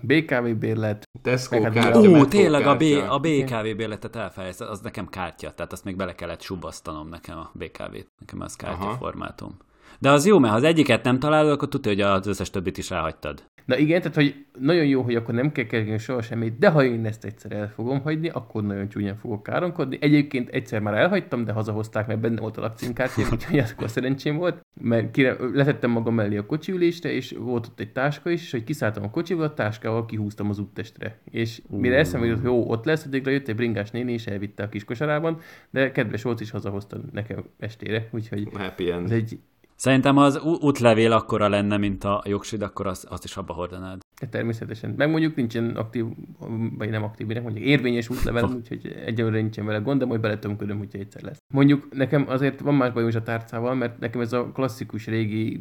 [0.00, 1.08] BKV bérlet.
[1.22, 5.72] Tesco hát kártya, Ó, tényleg a, B, a BKV bérletet elfelejtettem, az nekem kártya, tehát
[5.72, 8.96] azt még bele kellett subasztanom nekem a BKV-t, nekem az kártya Aha.
[8.96, 9.56] formátum.
[9.98, 12.78] De az jó, mert ha az egyiket nem találod, akkor tudja, hogy az összes többit
[12.78, 13.44] is elhagytad.
[13.64, 16.84] Na igen, tehát hogy nagyon jó, hogy akkor nem kell keresni soha semmit, de ha
[16.84, 19.98] én ezt egyszer el fogom hagyni, akkor nagyon csúnyán fogok káromkodni.
[20.00, 24.64] Egyébként egyszer már elhagytam, de hazahozták, mert benne volt a lakcímkártya, úgyhogy akkor szerencsém volt,
[24.80, 28.64] mert kire, letettem magam mellé a kocsiülésre, és volt ott egy táska is, és hogy
[28.64, 31.18] kiszálltam a kocsival, a táskával kihúztam az úttestre.
[31.30, 34.62] És mire eszembe jutott, hogy jó, ott lesz, addigra jött egy bringás néni, és elvitte
[34.62, 39.04] a kis kosarában, de kedves volt, is hazahozta nekem estére, úgyhogy Happy end.
[39.04, 39.38] ez egy
[39.82, 44.00] Szerintem az útlevél akkora lenne, mint a jogsid, akkor azt, azt is abba hordanád.
[44.20, 44.94] De természetesen.
[44.96, 46.04] Meg mondjuk nincsen aktív,
[46.78, 50.98] vagy nem aktív, mondjuk érvényes útlevel, úgyhogy egyelőre nincsen vele gond, de majd beletömködöm, hogyha
[50.98, 51.38] egyszer lesz.
[51.54, 55.60] Mondjuk nekem azért van más bajom is a tárcával, mert nekem ez a klasszikus régi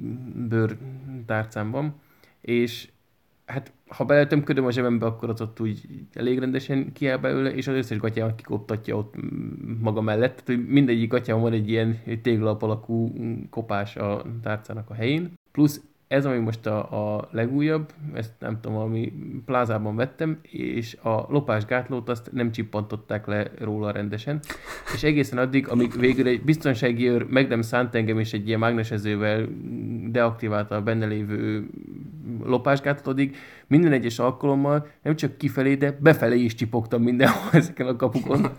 [0.49, 0.77] bőr
[1.25, 1.95] tárcám van,
[2.41, 2.89] és
[3.51, 5.81] hát ha beletömködöm a zsebembe, akkor az ott úgy
[6.13, 9.15] elég rendesen kiáll belőle, és az összes gatyámat kikoptatja ott
[9.79, 10.31] maga mellett.
[10.31, 13.13] Tehát, hogy mindegyik gatyában van egy ilyen téglalap alakú
[13.49, 15.33] kopás a tárcának a helyén.
[15.51, 15.81] Plusz
[16.11, 19.13] ez, ami most a, a legújabb, ezt nem tudom, valami
[19.45, 24.39] plázában vettem, és a lopásgátlót azt nem csippantották le róla rendesen,
[24.93, 28.59] és egészen addig, amíg végül egy biztonsági őr meg nem szánt engem, és egy ilyen
[28.59, 29.47] mágnesezővel
[30.07, 31.69] deaktiválta a benne lévő
[32.43, 33.35] lopásgátot, addig
[33.67, 38.51] minden egyes alkalommal nem csak kifelé, de befelé is csipogtam mindenhol ezeken a kapukon.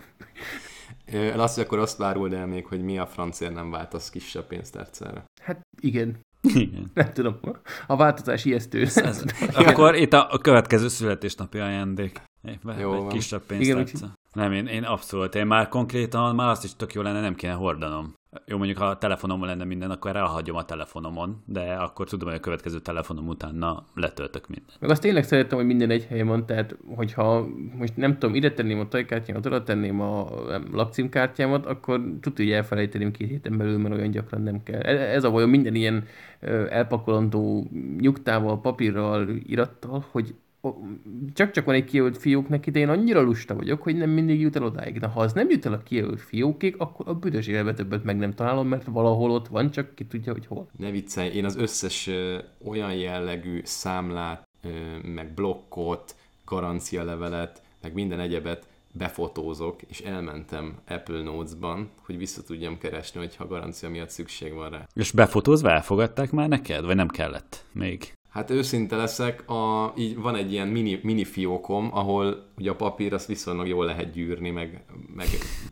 [1.35, 5.23] Azt, hogy akkor azt váruld el még, hogy mi a francér nem változ kisebb pénztárcára.
[5.41, 6.91] Hát igen, igen.
[6.93, 7.39] Nem tudom,
[7.87, 8.81] a változás ijesztő.
[8.81, 12.21] Ez, akkor itt a, a következő születésnapi ajándék.
[12.43, 13.07] Egy, Jó egy van.
[13.07, 13.87] kisebb pénzt Igen,
[14.33, 17.53] Nem, én, én abszolút, én már konkrétan már azt is tök jó lenne, nem kéne
[17.53, 18.13] hordanom.
[18.45, 22.37] Jó, mondjuk ha a telefonomon lenne minden, akkor elhagyom a telefonomon, de akkor tudom, hogy
[22.37, 24.77] a következő telefonom után na, letöltök mindent.
[24.79, 28.53] Meg azt tényleg szerettem, hogy minden egy helyen van, tehát hogyha most nem tudom, ide
[28.53, 33.77] tenném a tajkártyámat, oda tenném a nem, lakcímkártyámat, akkor tudja, hogy elfelejteném két héten belül,
[33.77, 34.81] mert olyan gyakran nem kell.
[34.81, 36.05] E- Ez a vajon minden ilyen
[36.69, 40.35] elpakolandó nyugtával, papírral, irattal, hogy
[41.33, 44.63] csak-csak van egy kijelölt fióknak ide, én annyira lusta vagyok, hogy nem mindig jut el
[44.63, 44.99] odáig.
[44.99, 48.17] De ha az nem jut el a kijelölt fiókig, akkor a büdös életbe többet meg
[48.17, 50.67] nem találom, mert valahol ott van, csak ki tudja, hogy hol.
[50.77, 54.69] Ne viccelj, én az összes ö, olyan jellegű számlát, ö,
[55.07, 63.19] meg blokkot, garancialevelet, meg minden egyebet befotózok, és elmentem Apple Notes-ban, hogy vissza tudjam keresni,
[63.19, 64.87] hogyha garancia miatt szükség van rá.
[64.93, 68.13] És befotózva elfogadták már neked, vagy nem kellett még?
[68.33, 73.13] Hát őszinte leszek, a, így van egy ilyen mini, mini fiókom, ahol ugye a papír
[73.13, 74.83] azt viszonylag jól lehet gyűrni, meg,
[75.15, 75.27] meg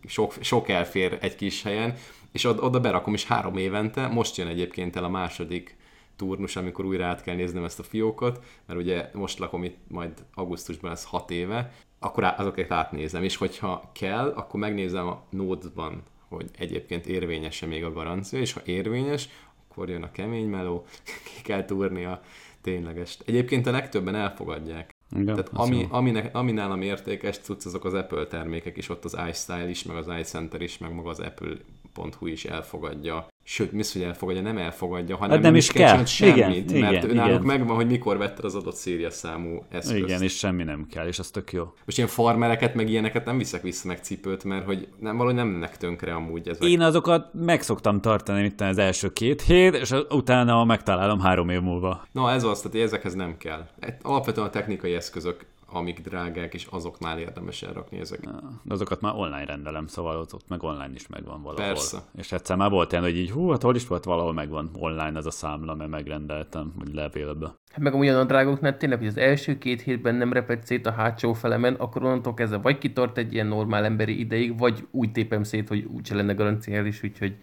[0.05, 1.93] sok, sok elfér egy kis helyen,
[2.31, 5.77] és oda, berakom is három évente, most jön egyébként el a második
[6.15, 10.11] turnus, amikor újra át kell néznem ezt a fiókot, mert ugye most lakom itt majd
[10.33, 16.49] augusztusban lesz hat éve, akkor azokat átnézem, és hogyha kell, akkor megnézem a Notes-ban, hogy
[16.57, 19.29] egyébként érvényes-e még a garancia, és ha érvényes,
[19.69, 20.85] akkor jön a kemény meló,
[21.35, 22.21] ki kell túrni a
[22.61, 23.23] ténylegest.
[23.25, 24.95] Egyébként a legtöbben elfogadják.
[25.15, 29.17] Igen, Tehát ami, ami, ami nálam értékes cucc, azok az Apple termékek is, ott az
[29.29, 33.27] iStyle is, meg az iCenter is, meg maga az Apple.hu is elfogadja.
[33.51, 36.03] Sőt, mi hogy elfogadja, nem elfogadja, hanem Hát nem is kell.
[36.03, 37.57] csinálni semmit, Igen, mert igen, náluk igen.
[37.57, 39.95] megvan, hogy mikor vetted az adott széria számú eszközt.
[39.97, 41.73] Igen, és semmi nem kell, és az tök jó.
[41.85, 45.47] Most ilyen farmereket, meg ilyeneket nem viszek vissza meg cipőt, mert hogy nem, valahogy nem
[45.47, 46.63] mennek tönkre amúgy ezek.
[46.63, 51.61] Én azokat meg szoktam tartani, mint az első két hét, és utána megtalálom három év
[51.61, 52.05] múlva.
[52.11, 53.67] Na ez az, tehát ezekhez nem kell.
[54.01, 58.33] Alapvetően a technikai eszközök, amik drágák, és azoknál érdemes elrakni ezeket.
[58.63, 61.65] De azokat már online rendelem, szóval ott, ott meg online is megvan valahol.
[61.65, 61.97] Persze.
[62.15, 65.17] És egyszer már volt ilyen, hogy így, hú, hát hol is volt, valahol megvan online
[65.17, 67.55] az a számla, mert megrendeltem, vagy levélbe.
[67.71, 70.91] Hát meg olyan a drágoknál tényleg, hogy az első két hétben nem reped szét a
[70.91, 75.43] hátsó felemen, akkor onnantól kezdve vagy kitart egy ilyen normál emberi ideig, vagy úgy tépem
[75.43, 77.35] szét, hogy úgyse lenne garanciális, úgyhogy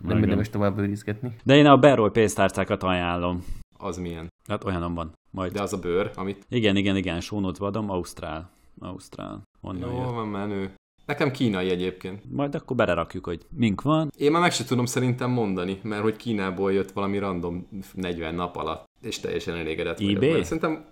[0.00, 1.36] nem érdemes tovább őrizgetni.
[1.44, 3.44] De én a Berroy pénztárcákat ajánlom.
[3.78, 4.32] Az milyen.
[4.48, 5.12] Hát olyanom van.
[5.30, 5.52] Majd.
[5.52, 8.50] De az a bőr, amit Igen, igen, igen, sónót adom, Ausztrál.
[8.78, 9.42] Ausztrál.
[9.60, 10.10] Onnan jó jött.
[10.10, 10.74] van menő.
[11.06, 12.32] Nekem kínai egyébként.
[12.32, 14.10] Majd akkor belerakjuk, hogy mink van.
[14.16, 18.56] Én már meg se tudom szerintem mondani, mert hogy Kínából jött valami random 40 nap
[18.56, 20.22] alatt, és teljesen elégedett vagyok.
[20.22, 20.42] eBay?
[20.44, 20.84] Szerintem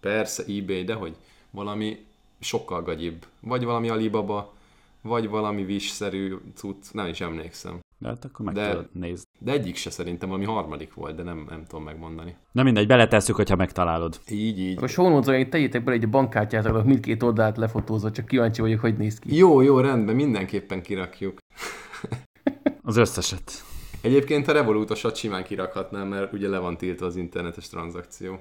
[0.00, 1.16] persze eBay, de hogy
[1.50, 2.04] valami
[2.40, 3.26] sokkal gagyibb.
[3.40, 4.54] Vagy valami Alibaba,
[5.02, 7.80] vagy valami wish-szerű cucc, nem is emlékszem.
[7.98, 9.24] De hát akkor meg De- tudod nézni.
[9.38, 12.36] De egyik se szerintem, valami harmadik volt, de nem, nem tudom megmondani.
[12.52, 14.20] Na mindegy, beletesszük, hogyha megtalálod.
[14.30, 14.82] Így, így.
[14.82, 19.36] A sónózóink tegyétek bele egy bankkártyát, mindkét oldalt lefotózva, csak kíváncsi vagyok, hogy néz ki.
[19.36, 21.38] Jó, jó, rendben, mindenképpen kirakjuk.
[22.82, 23.52] Az összeset.
[24.00, 28.40] Egyébként a Revolutosat simán kirakhatnám, mert ugye le van tiltva az internetes tranzakció.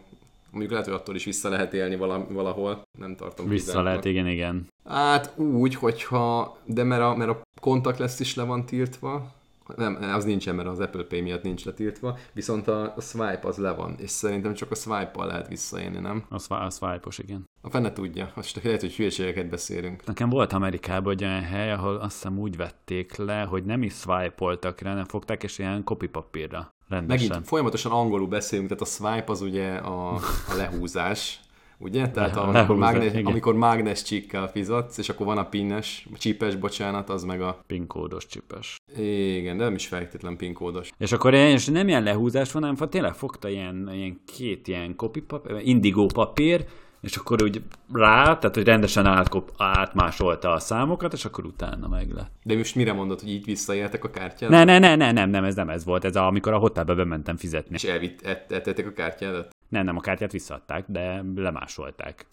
[0.51, 3.85] Mondjuk lehet, hogy attól is vissza lehet élni vala, valahol, nem tartom Vissza kizártnak.
[3.85, 4.67] lehet, igen, igen.
[4.85, 9.31] Hát úgy, hogyha, de mert a, mert a kontakt lesz is le van tiltva,
[9.75, 13.58] nem, az nincsen, mert az Apple Pay miatt nincs letiltva, viszont a, a swipe az
[13.58, 16.25] le van, és szerintem csak a swipe-al lehet visszaélni, nem?
[16.29, 17.47] A, a swipe-os, igen.
[17.62, 20.05] A fene tudja, most lehet, hogy hülyeségeket beszélünk.
[20.05, 23.93] Nekem volt Amerikában egy olyan hely, ahol azt hiszem úgy vették le, hogy nem is
[23.93, 27.27] swipe-oltak rá, hanem fogták, és ilyen kopipapírra rendesen.
[27.27, 30.13] Megint folyamatosan angolul beszélünk, tehát a swipe az ugye a,
[30.49, 31.39] a lehúzás,
[31.79, 32.09] ugye?
[32.09, 33.25] Tehát Le- amikor, mágnes, igen.
[33.25, 37.59] amikor mágnes csíkkel fizetsz, és akkor van a pinnes, csípes, bocsánat, az meg a...
[37.67, 38.77] PIN kódos csipes.
[38.97, 40.91] Igen, de nem is feltétlen PIN kódos.
[40.97, 45.61] És akkor és nem ilyen lehúzás van, hanem tényleg fogta ilyen, ilyen két ilyen kopipapír,
[45.63, 46.65] indigó papír,
[47.01, 47.61] és akkor úgy
[47.93, 52.31] rá, tehát hogy rendesen átkop, átmásolta a számokat, és akkor utána meg lett.
[52.43, 54.49] De most mire mondod, hogy így visszaéltek a kártyát?
[54.49, 56.93] Ne, ne, ne, ne, nem, nem, ez nem ez volt, ez a, amikor a hotelbe
[56.93, 57.75] bementem fizetni.
[57.75, 59.55] És elvitt, et- ettették a kártyádat?
[59.69, 62.25] Nem, nem, a kártyát visszaadták, de lemásolták.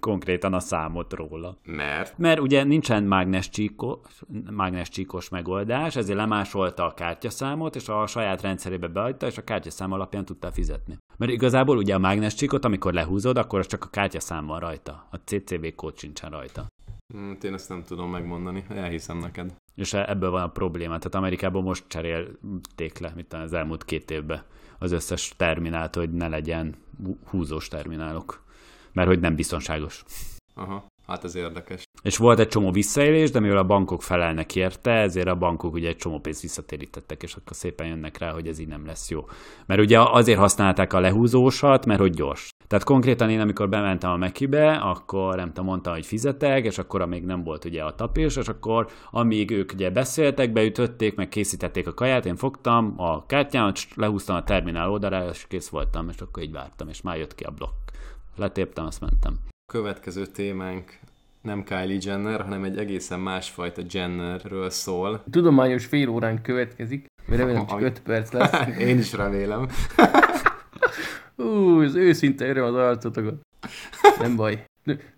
[0.00, 1.56] Konkrétan a számot róla.
[1.64, 2.18] Mert?
[2.18, 4.00] Mert ugye nincsen mágnes, csíko,
[4.50, 9.92] mágnes csíkos megoldás, ezért lemásolta a kártyaszámot, és a saját rendszerébe beadta, és a kártyaszám
[9.92, 10.98] alapján tudta fizetni.
[11.16, 15.06] Mert igazából ugye a mágnes csíkot, amikor lehúzod, akkor az csak a kártyaszám van rajta.
[15.10, 16.66] A CCV kód sincsen rajta.
[17.14, 19.54] Hm, én ezt nem tudom megmondani, elhiszem neked.
[19.74, 20.98] És ebből van a probléma.
[20.98, 24.42] Tehát Amerikában most cserélték le, tudom, az elmúlt két évben
[24.78, 28.42] az összes terminált, hogy ne legyen hú- húzós terminálok.
[28.92, 30.04] Mert hogy nem biztonságos.
[30.54, 30.86] Aha.
[31.08, 31.84] Hát ez érdekes.
[32.02, 35.88] És volt egy csomó visszaélés, de mivel a bankok felelnek érte, ezért a bankok ugye
[35.88, 39.24] egy csomó pénzt visszatérítettek, és akkor szépen jönnek rá, hogy ez így nem lesz jó.
[39.66, 42.50] Mert ugye azért használták a lehúzósat, mert hogy gyors.
[42.66, 47.06] Tehát konkrétan én, amikor bementem a Mekibe, akkor nem tudom, mondtam, hogy fizetek, és akkor
[47.06, 51.86] még nem volt ugye a tapés, és akkor amíg ők ugye beszéltek, beütötték, meg készítették
[51.86, 56.42] a kaját, én fogtam a kártyámat, lehúztam a terminál oldalára, és kész voltam, és akkor
[56.42, 57.90] így vártam, és már jött ki a blokk.
[58.36, 59.38] Letéptem, azt mentem.
[59.72, 60.98] Következő témánk
[61.42, 65.22] nem Kylie Jenner, hanem egy egészen másfajta Jennerről szól.
[65.30, 68.66] Tudományos fél órán következik, remélem csak 5 perc lesz.
[68.88, 69.68] Én is remélem.
[71.36, 73.34] Ú, az őszinte öröm az arcotokat.
[74.18, 74.64] Nem baj.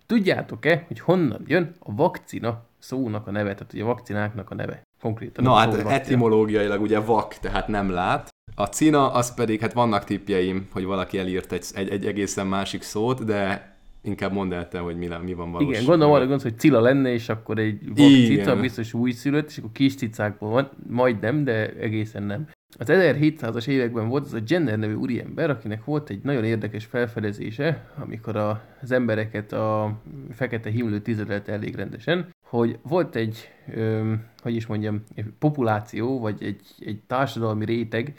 [0.05, 4.81] Tudjátok-e, hogy honnan jön a vakcina szónak a neve, tehát ugye a vakcináknak a neve?
[5.01, 5.43] Konkrétan.
[5.43, 8.29] Na hát etimológiailag ugye vak, tehát nem lát.
[8.55, 12.81] A cina, az pedig, hát vannak tippjeim, hogy valaki elírt egy, egy, egy egészen másik
[12.81, 13.70] szót, de
[14.03, 15.69] inkább mondd el te, hogy mi, mi van valós.
[15.69, 19.71] Igen, gondolom arra gondolsz, hogy cila lenne, és akkor egy vakcica, biztos újszülött, és akkor
[19.71, 22.47] kis cicákból van, majdnem, de egészen nem.
[22.77, 27.91] Az 1700-as években volt az a Jenner nevű úriember, akinek volt egy nagyon érdekes felfedezése,
[27.97, 29.99] amikor a, az embereket a
[30.31, 36.43] fekete himlő tizedelt elég rendesen, hogy volt egy, ö, hogy is mondjam, egy populáció, vagy
[36.43, 38.13] egy, egy társadalmi réteg,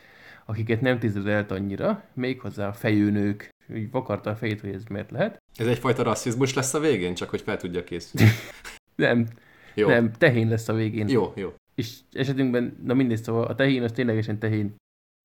[0.47, 5.43] akiket nem tizedelt annyira, méghozzá a fejőnők, úgy vakarta a fejét, hogy ez miért lehet.
[5.57, 8.31] Ez egyfajta rasszizmus lesz a végén, csak hogy fel tudja készülni.
[8.95, 9.27] nem,
[9.75, 9.89] jó.
[9.89, 11.09] nem, tehén lesz a végén.
[11.09, 14.75] Jó, jó és esetünkben, na mindegy, szóval a tehén az ténylegesen tehén.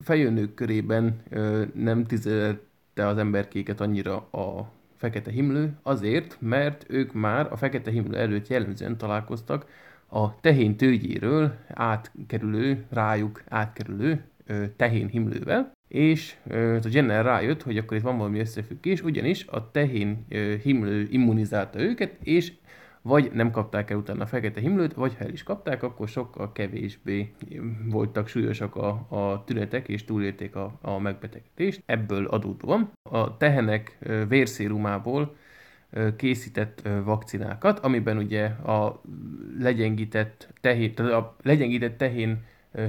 [0.04, 7.52] Fejőnők körében ö, nem tizelte az emberkéket annyira a fekete himlő, azért, mert ők már
[7.52, 9.65] a fekete himlő előtt jellemzően találkoztak
[10.10, 17.78] a tehén tőgyéről átkerülő, rájuk átkerülő ö, tehén himlővel, és ö, a Jenner rájött, hogy
[17.78, 20.26] akkor itt van valami összefüggés, ugyanis a tehén
[20.63, 22.52] himlő immunizálta őket, és
[23.08, 26.52] vagy nem kapták el utána a fekete himlőt, vagy ha el is kapták, akkor sokkal
[26.52, 27.34] kevésbé
[27.89, 31.84] voltak súlyosak a, a tünetek, és túlélték a, a megbetegedést.
[31.86, 33.97] Ebből adódóan a tehenek
[34.28, 35.36] vérszérumából
[36.15, 39.02] készített vakcinákat, amiben ugye a
[39.60, 42.43] legyengített tehén, tehát a legyengített tehén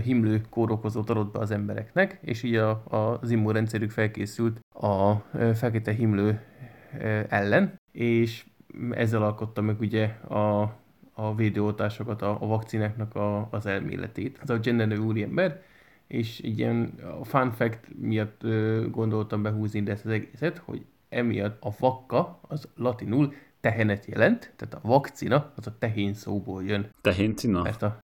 [0.04, 5.14] himlő kórokozót adott be az embereknek, és így a, a, az immunrendszerük felkészült a
[5.54, 6.40] fekete himlő
[7.28, 8.44] ellen, és
[8.90, 10.60] ezzel alkotta meg ugye a,
[11.12, 14.38] a védőoltásokat, a, a vakcináknak a, az elméletét.
[14.42, 15.62] Ez a Jenner nevű úriember,
[16.06, 21.70] és ilyen a fun fact miatt ö, gondoltam behúzni ezt az egészet, hogy emiatt a
[21.78, 26.90] vakka az latinul tehenet jelent, tehát a vakcina az a tehén szóból jön.
[27.00, 27.62] Tehéncina?
[27.62, 27.98] Mert a,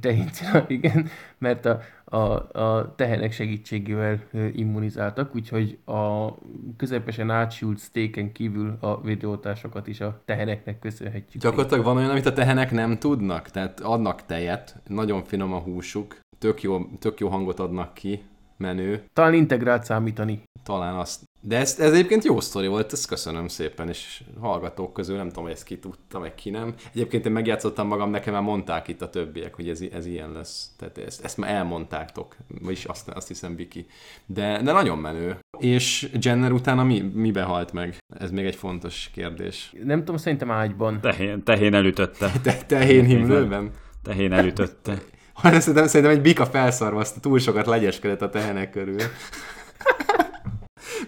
[0.00, 2.16] tehéncina, igen, mert a, a,
[2.60, 4.20] a tehenek segítségével
[4.52, 6.34] immunizáltak, úgyhogy a
[6.76, 11.42] közepesen átsült sztéken kívül a védőoltásokat is a teheneknek köszönhetjük.
[11.42, 16.18] Gyakorlatilag van olyan, amit a tehenek nem tudnak, tehát adnak tejet, nagyon finom a húsuk,
[16.38, 18.22] tök jó, tök jó hangot adnak ki,
[18.56, 19.04] menő.
[19.12, 20.42] Talán integrált számítani.
[20.62, 25.16] Talán azt de ez, ez egyébként jó sztori volt, ezt köszönöm szépen, és hallgatók közül
[25.16, 26.74] nem tudom, hogy ezt ki tudta, meg ki nem.
[26.92, 30.70] Egyébként én megjátszottam magam, nekem már mondták itt a többiek, hogy ez, ez ilyen lesz.
[30.78, 33.86] Tehát ezt, ezt már elmondtátok, vagyis azt, azt hiszem Biki.
[34.26, 35.38] De, de nagyon menő.
[35.58, 37.96] És Jenner utána mi, mibe halt meg?
[38.18, 39.72] Ez még egy fontos kérdés.
[39.84, 41.00] Nem tudom, szerintem ágyban.
[41.00, 42.32] Tehén, tehén elütötte.
[42.42, 43.70] Te, tehén himlőben?
[44.02, 45.02] Tehén elütötte.
[45.42, 49.00] szerintem, szerintem egy bika felszarvazta, túl sokat legyeskedett a tehenek körül.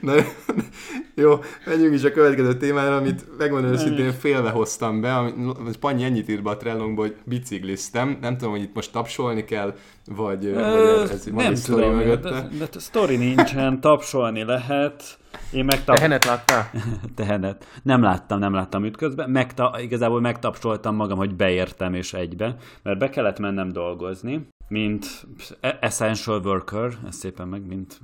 [0.00, 0.14] Na,
[1.14, 6.28] jó, menjünk is a következő témára, amit megmondom őszintén félve hoztam be, amit Panyi ennyit
[6.28, 8.18] írt be a trellónkba, hogy bicikliztem.
[8.20, 9.74] Nem tudom, hogy itt most tapsolni kell,
[10.06, 12.30] vagy, Ö, vagy ez nem tudom, mögötte.
[12.30, 15.18] De, de, de sztori nincsen, tapsolni lehet.
[15.52, 15.96] Én megtap...
[15.96, 16.70] Tehenet láttál?
[17.16, 17.66] Tehenet.
[17.82, 19.30] Nem láttam, nem láttam ütközben.
[19.30, 19.78] Megta...
[19.80, 25.26] Igazából megtapsoltam magam, hogy beértem és egybe, mert be kellett mennem dolgozni, mint
[25.80, 28.00] essential worker, ez szépen meg, mint,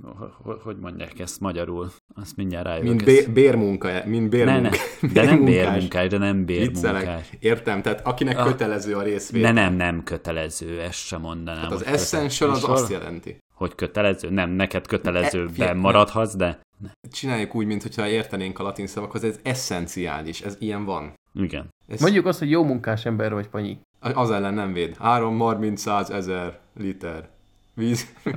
[0.62, 2.88] hogy mondják ezt magyarul, azt mindjárt rájövök.
[2.88, 4.68] Mint bé- bérmunka, mint bérmunka.
[5.00, 7.30] Ne, ne, de nem bérmunkás, de nem bérmunkás.
[7.38, 9.42] Értem, tehát akinek a, kötelező a részvét.
[9.42, 11.60] Ne, nem, nem kötelező, ezt sem mondanám.
[11.60, 13.38] Tehát az essential az azt jelenti.
[13.54, 14.30] Hogy kötelező?
[14.30, 16.60] Nem, neked kötelezőben e, maradhatsz, de...
[16.78, 16.88] Ne.
[17.10, 21.14] Csináljuk úgy, mintha értenénk a latin szavakhoz, ez eszenciális, ez ilyen van.
[21.34, 21.68] Igen.
[21.86, 22.00] Ez...
[22.00, 23.78] Mondjuk azt, hogy jó munkás ember vagy, Panyi.
[24.00, 24.96] Az ellen nem véd.
[24.96, 27.28] 3, 30, 100, 1000 liter
[27.74, 28.12] víz.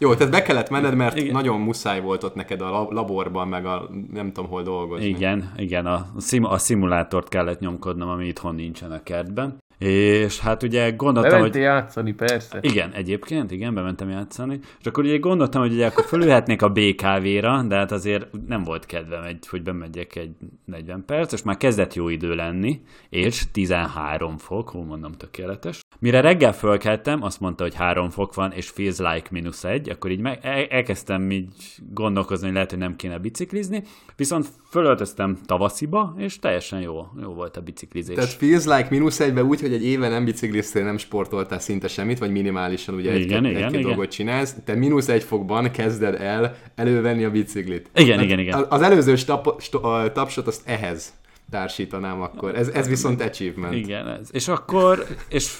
[0.00, 1.32] Jó, tehát be kellett menned, mert igen.
[1.32, 5.06] nagyon muszáj volt ott neked a laborban, meg a nem tudom hol dolgozni.
[5.06, 9.58] Igen, igen, a, szim, a szimulátort kellett nyomkodnom, ami itthon nincsen a kertben.
[9.78, 11.70] És hát ugye gondoltam, Bementél hogy...
[11.70, 12.58] játszani, persze.
[12.60, 14.58] Igen, egyébként, igen, bementem játszani.
[14.80, 18.86] És akkor ugye gondoltam, hogy ugye akkor fölülhetnék a BKV-ra, de hát azért nem volt
[18.86, 20.30] kedvem, egy, hogy bemegyek egy
[20.64, 25.80] 40 perc, és már kezdett jó idő lenni, és 13 fok, hol mondom tökéletes.
[25.98, 30.10] Mire reggel fölkeltem, azt mondta, hogy 3 fok van, és feels like mínusz egy, akkor
[30.10, 31.54] így meg, el, elkezdtem így
[31.90, 33.82] gondolkozni, hogy lehet, hogy nem kéne biciklizni,
[34.16, 38.14] viszont fölöltöztem tavasziba, és teljesen jó, jó volt a biciklizés.
[38.14, 42.18] Tehát feels like mínusz egybe úgy, hogy egy éve nem bicikliztél, nem sportoltál szinte semmit,
[42.18, 43.90] vagy minimálisan ugye egy, Igen, egy, igen, egy-két igen.
[43.90, 47.90] dolgot csinálsz, te mínusz egy fokban kezded el elővenni a biciklit.
[47.94, 48.64] Igen, Hát igen, igen.
[48.68, 51.12] Az- előző tap, sto, a tapsot azt ehhez
[51.50, 52.54] társítanám akkor.
[52.56, 53.74] Ez, ez viszont achievement.
[53.74, 54.28] Igen, ez.
[54.32, 55.52] És akkor, és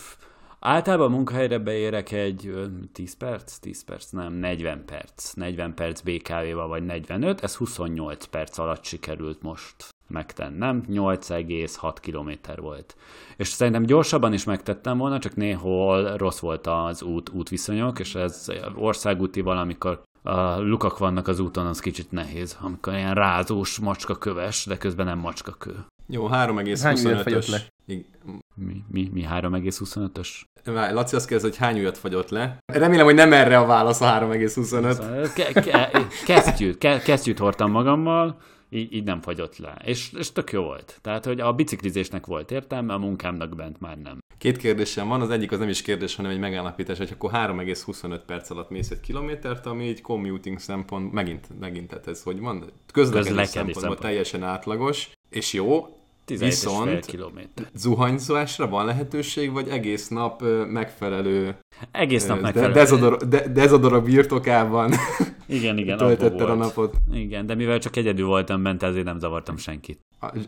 [0.60, 5.32] általában a munkahelyre beérek egy ö, 10 perc, 10 perc, nem, 40 perc.
[5.32, 9.74] 40 perc BKV-val, vagy 45, ez 28 perc alatt sikerült most
[10.08, 12.96] megtennem, 8,6 kilométer volt.
[13.36, 18.46] És szerintem gyorsabban is megtettem volna, csak néhol rossz volt az út, útviszonyok, és ez
[18.76, 24.78] országúti valamikor a lukak vannak az úton, az kicsit nehéz, amikor ilyen rázós, macskaköves, de
[24.78, 25.84] közben nem macskakő.
[26.06, 27.60] Jó, Hány ujjat fagyott 3,25-ös.
[28.58, 30.28] Mi, mi, mi 3,25-ös?
[30.64, 32.58] Várj, Laci azt kérdezi, hogy hány ujjat fagyott le.
[32.72, 35.30] Remélem, hogy nem erre a válasz a 3,25.
[35.34, 38.40] Ke- ke- kesztyűt, ke- kesztyűt hordtam magammal,
[38.70, 39.76] így, így nem fagyott le.
[39.84, 40.98] És, és tök jó volt.
[41.02, 44.18] Tehát, hogy a biciklizésnek volt értelme, a munkámnak bent már nem.
[44.38, 48.20] Két kérdésem van, az egyik az nem is kérdés, hanem egy megállapítás, hogy akkor 3,25
[48.26, 52.58] perc alatt mész egy kilométert, ami egy commuting szempont, megint, megint, tehát ez hogy van?
[52.58, 54.00] Közlekedés, Közlekedés szempontból szempont.
[54.00, 55.97] teljesen átlagos, és jó, 17,5
[56.28, 57.66] Viszont- kilométer.
[57.74, 61.56] zuhanyzásra van lehetőség, vagy egész nap megfelelő
[61.90, 62.72] Egész nap megfelelő.
[62.72, 64.92] de, dezodor, de, dezodor birtokában
[65.46, 66.94] Igen, igen, töltötted a napot.
[67.12, 70.00] Igen, de mivel csak egyedül voltam bent, ezért nem zavartam senkit.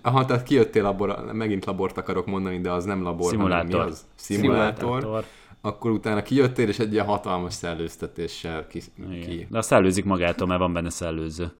[0.02, 3.84] Aha, tehát kijöttél labor, megint labort akarok mondani, de az nem labor, hanem Szimulátor.
[3.84, 4.06] mi az?
[4.14, 5.00] Szimulátor.
[5.00, 5.24] Szimulátor.
[5.60, 9.20] Akkor utána kijöttél, és egy ilyen hatalmas szellőztetéssel ki, Igen.
[9.20, 9.46] ki.
[9.50, 11.52] De a szellőzik magától, mert van benne szellőző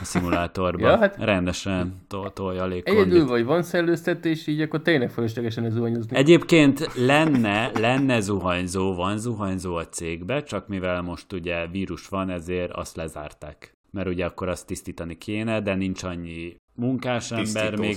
[0.00, 0.90] a szimulátorban.
[0.90, 3.28] Ja, hát- Rendesen tol- tolja a Egyedül légkondit.
[3.28, 6.16] vagy van szellőztetés, így akkor tényleg fölöslegesen ez zuhanyozni.
[6.16, 12.72] Egyébként lenne, lenne zuhanyzó, van zuhanyzó a cégbe, csak mivel most ugye vírus van, ezért
[12.72, 13.76] azt lezárták.
[13.90, 17.96] Mert ugye akkor azt tisztítani kéne, de nincs annyi munkásember, még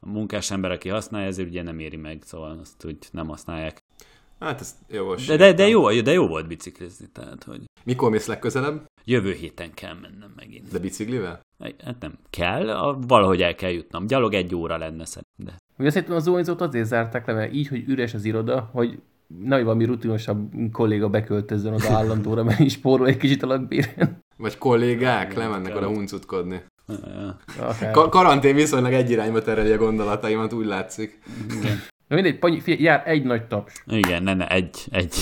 [0.00, 3.81] a munkásember, aki használja, ezért ugye nem éri meg, szóval azt úgy nem használják.
[4.42, 5.26] Hát ez jogos.
[5.26, 8.84] De, de, de, jó, de jó volt biciklizni, tehát hogy Mikor mész legközelebb?
[9.04, 10.72] jövő héten kell mennem megint.
[10.72, 11.40] De biciklivel?
[11.84, 14.06] Hát nem kell, a, valahogy el kell jutnom.
[14.06, 15.44] Gyalog egy óra lenne szerintem.
[15.44, 15.52] De.
[15.78, 18.98] Ugye szerintem a zuhanyzót azért zárták le, mert így, hogy üres az iroda, hogy
[19.44, 24.20] nagy valami rutinosabb kolléga beköltözzen oda állandóra, mert is spórol egy kicsit a lakbéren.
[24.36, 26.62] Vagy kollégák lemennek oda huncutkodni.
[27.92, 31.22] Ka- karantén viszonylag egy irányba tereli a gondolataimat, úgy látszik.
[31.58, 31.80] Igen.
[32.12, 33.82] Na mindegy, Panyi, figyelj, jár egy nagy taps.
[33.86, 35.14] Igen, ne, ne, egy, egy.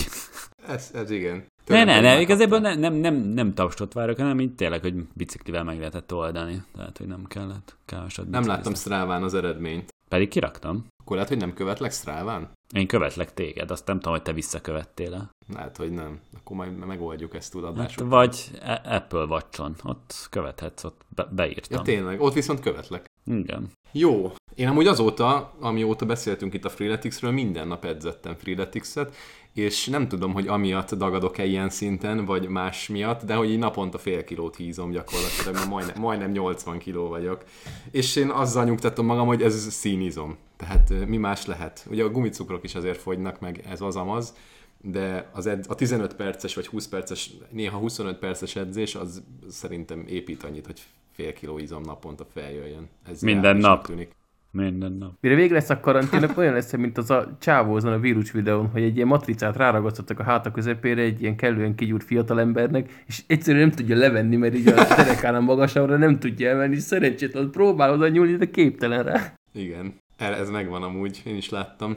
[0.66, 1.44] Ez, ez igen.
[1.66, 4.80] Ne, ne, Tőlem ne, már igazából ne, nem, nem, nem tapsot várok, hanem így tényleg,
[4.80, 6.62] hogy biciklivel meg lehetett oldani.
[6.76, 9.94] Tehát, hogy nem kellett keveset Nem láttam Stráván az eredményt.
[10.08, 10.86] Pedig kiraktam.
[11.00, 12.48] Akkor lehet, hogy nem követlek Stráván?
[12.74, 15.54] Én követlek téged, azt nem tudom, hogy te visszakövettél -e.
[15.58, 16.20] Hát, hogy nem.
[16.38, 18.08] Akkor majd megoldjuk ezt Hát, tudatásuk.
[18.08, 21.76] vagy A- Apple watch ott követhetsz, ott be- beírtam.
[21.78, 22.20] Ja, tényleg.
[22.20, 23.04] Ott viszont követlek.
[23.24, 23.70] Igen.
[23.92, 24.32] Jó.
[24.54, 29.14] Én amúgy azóta, amióta beszéltünk itt a Freeleticsről, minden nap edzettem Freeletixet,
[29.54, 33.98] és nem tudom, hogy amiatt dagadok-e ilyen szinten, vagy más miatt, de hogy így naponta
[33.98, 37.44] fél kilót hízom gyakorlatilag, mert majdnem, majdnem 80 kiló vagyok.
[37.90, 40.36] És én azzal nyugtatom magam, hogy ez színizom.
[40.56, 41.86] Tehát mi más lehet?
[41.90, 44.34] Ugye a gumicukrok is azért fogynak meg, ez az amaz,
[44.82, 50.04] de az edz, a 15 perces vagy 20 perces, néha 25 perces edzés, az szerintem
[50.08, 50.80] épít annyit, hogy
[51.12, 52.88] fél kiló izom naponta feljöjjön.
[53.10, 53.86] Ez Minden nap.
[53.86, 54.18] Tűnik.
[54.52, 55.12] Minden nap.
[55.20, 58.30] Mire vége lesz a karantén, akkor olyan lesz, mint az a csávó azon a vírus
[58.30, 63.22] videón, hogy egy ilyen matricát ráragasztottak a háta közepére egy ilyen kellően kigyúrt fiatalembernek, és
[63.26, 67.92] egyszerűen nem tudja levenni, mert így a derekánál magasabbra nem tudja elmenni, és szerencsétlen próbál
[67.92, 69.34] oda nyúlni, de képtelen rá.
[69.52, 71.96] Igen, ez ez megvan amúgy, én is láttam.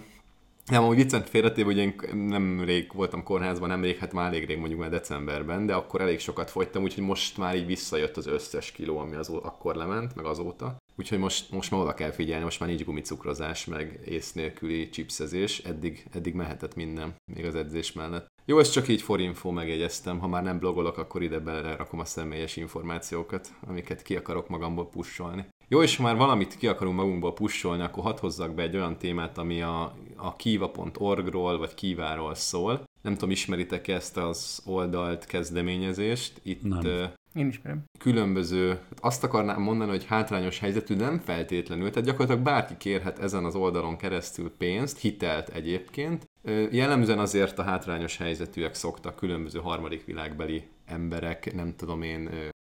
[0.73, 1.95] Nem, amúgy viccent félretéve, hogy én
[2.27, 6.01] nem rég voltam kórházban, nem rég, hát már elég rég mondjuk már decemberben, de akkor
[6.01, 10.15] elég sokat fogytam, úgyhogy most már így visszajött az összes kiló, ami az akkor lement,
[10.15, 10.75] meg azóta.
[10.95, 15.59] Úgyhogy most, most már oda kell figyelni, most már nincs gumicukrozás, meg ész nélküli chipszezés,
[15.59, 18.31] eddig, eddig mehetett minden, még az edzés mellett.
[18.45, 22.05] Jó, ezt csak így for info megjegyeztem, ha már nem blogolok, akkor ide belerakom a
[22.05, 25.45] személyes információkat, amiket ki akarok magamból pusolni.
[25.67, 28.97] Jó, és ha már valamit ki akarunk magunkból pusolni, akkor hadd hozzak be egy olyan
[28.97, 32.83] témát, ami a, a kiva.org-ról vagy kiváról szól.
[33.03, 36.39] Nem tudom, ismeritek ezt az oldalt kezdeményezést.
[36.43, 37.11] Itt Nem.
[37.35, 37.83] Én ismerem.
[37.99, 43.55] Különböző, azt akarnám mondani, hogy hátrányos helyzetű, nem feltétlenül, tehát gyakorlatilag bárki kérhet ezen az
[43.55, 46.25] oldalon keresztül pénzt, hitelt egyébként.
[46.71, 52.29] Jellemzően azért a hátrányos helyzetűek szoktak különböző harmadik világbeli emberek, nem tudom én,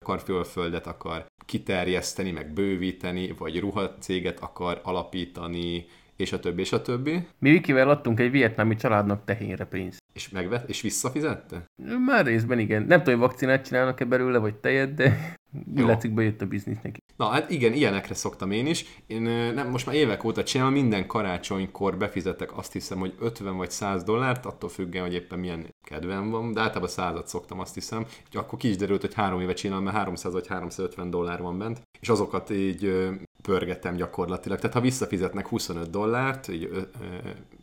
[0.06, 6.82] akar fölföldet akar kiterjeszteni, meg bővíteni, vagy ruhacéget akar alapítani, és a többi, és a
[6.82, 7.28] többi.
[7.40, 10.00] Mi Vikivel adtunk egy vietnámi családnak tehénre pénzt.
[10.18, 11.66] És megvet, és visszafizette?
[12.06, 12.84] Már részben igen.
[12.84, 15.36] Nem tudom, hogy vakcinát csinálnak-e belőle, vagy tejet, de
[15.76, 17.00] látszik bejött a biznisz neki.
[17.18, 18.86] Na hát igen, ilyenekre szoktam én is.
[19.08, 23.72] Én nem, most már évek óta csinálom, minden karácsonykor befizetek azt hiszem, hogy 50 vagy
[23.72, 28.00] 100 dollárt, attól függően, hogy éppen milyen kedvem van, de általában 100 szoktam azt hiszem.
[28.00, 31.58] Úgyhogy akkor ki is derült, hogy három éve csinálom, mert 300 vagy 350 dollár van
[31.58, 33.10] bent, és azokat így
[33.48, 34.60] pörgetem gyakorlatilag.
[34.60, 36.82] Tehát ha visszafizetnek 25 dollárt, így ö, ö,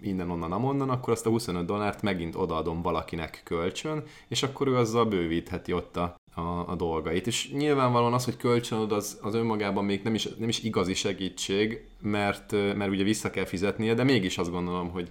[0.00, 4.76] innen, onnan, amonnan, akkor azt a 25 dollárt megint odaadom valakinek kölcsön, és akkor ő
[4.76, 7.26] azzal bővítheti ott a, a, a dolgait.
[7.26, 11.86] És nyilvánvalóan az, hogy kölcsönöd, az, az önmagában még nem is, nem is igazi segítség,
[12.00, 15.10] mert, mert ugye vissza kell fizetnie, de mégis azt gondolom, hogy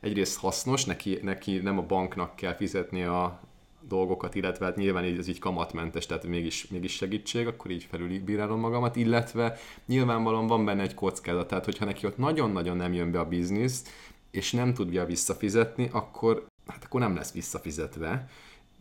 [0.00, 3.40] egyrészt hasznos, neki, neki nem a banknak kell fizetni a,
[3.88, 8.60] dolgokat, illetve hát nyilván így, ez így kamatmentes, tehát mégis, mégis segítség, akkor így felülbírálom
[8.60, 13.18] magamat, illetve nyilvánvalóan van benne egy kockázat, tehát hogyha neki ott nagyon-nagyon nem jön be
[13.18, 13.84] a biznisz,
[14.30, 18.28] és nem tudja visszafizetni, akkor, hát akkor nem lesz visszafizetve.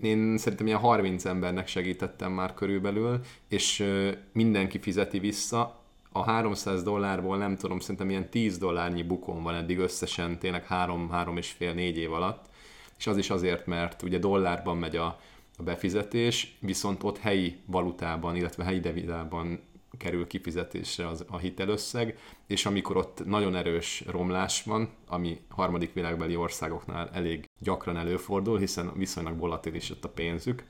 [0.01, 3.84] Én szerintem ilyen 30 embernek segítettem már körülbelül, és
[4.32, 9.78] mindenki fizeti vissza, a 300 dollárból nem tudom, szerintem ilyen 10 dollárnyi bukon van eddig
[9.78, 12.45] összesen, tényleg 3-3 és fél 4 év alatt,
[12.98, 15.20] és az is azért, mert ugye dollárban megy a,
[15.58, 19.60] a befizetés, viszont ott helyi valutában, illetve helyi devizában
[19.98, 22.18] kerül kifizetésre az, a hitelösszeg,
[22.48, 28.91] és amikor ott nagyon erős romlás van, ami harmadik világbeli országoknál elég gyakran előfordul, hiszen
[28.95, 30.64] viszonylag volatilis ott a pénzük,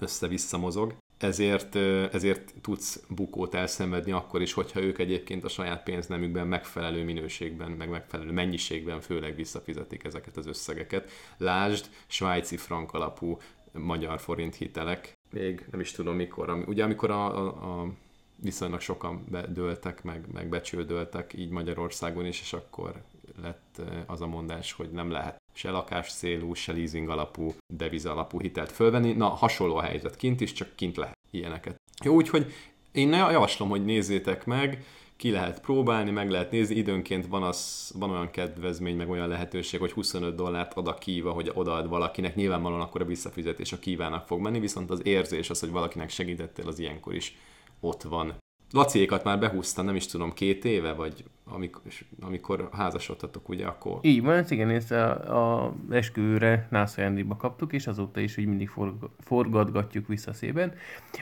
[0.00, 1.74] össze-vissza mozog, ezért,
[2.14, 7.88] ezért tudsz bukót elszenvedni akkor is, hogyha ők egyébként a saját pénznemükben megfelelő minőségben, meg
[7.88, 11.10] megfelelő mennyiségben főleg visszafizetik ezeket az összegeket.
[11.36, 13.38] Lásd, svájci frank alapú
[13.72, 17.92] magyar forint hitelek, még nem is tudom mikor, ugye amikor a, a, a
[18.36, 23.02] viszonylag sokan bedőltek, meg, meg becsődöltek így Magyarországon is, és akkor
[23.42, 28.40] lett az a mondás, hogy nem lehet se lakás célú, se leasing alapú, deviza alapú
[28.40, 29.12] hitelt fölvenni.
[29.12, 31.76] Na, hasonló a helyzet kint is, csak kint lehet ilyeneket.
[32.04, 32.52] Jó, úgyhogy
[32.92, 34.84] én javaslom, hogy nézzétek meg,
[35.16, 39.80] ki lehet próbálni, meg lehet nézni, időnként van, az, van olyan kedvezmény, meg olyan lehetőség,
[39.80, 44.26] hogy 25 dollárt ad a kíva, hogy odaad valakinek, nyilvánvalóan akkor a visszafizetés a kívának
[44.26, 47.36] fog menni, viszont az érzés az, hogy valakinek segítettél, az ilyenkor is
[47.80, 48.38] ott van.
[48.72, 51.82] Laciékat már behúztam, nem is tudom, két éve, vagy amikor,
[52.20, 53.98] amikor házasodtatok, ugye, akkor...
[54.02, 58.68] Így van, igen, ezt a, a esküvőre nász ajándékba kaptuk, és azóta is úgy mindig
[58.68, 60.72] forg, forgatgatjuk vissza szépen.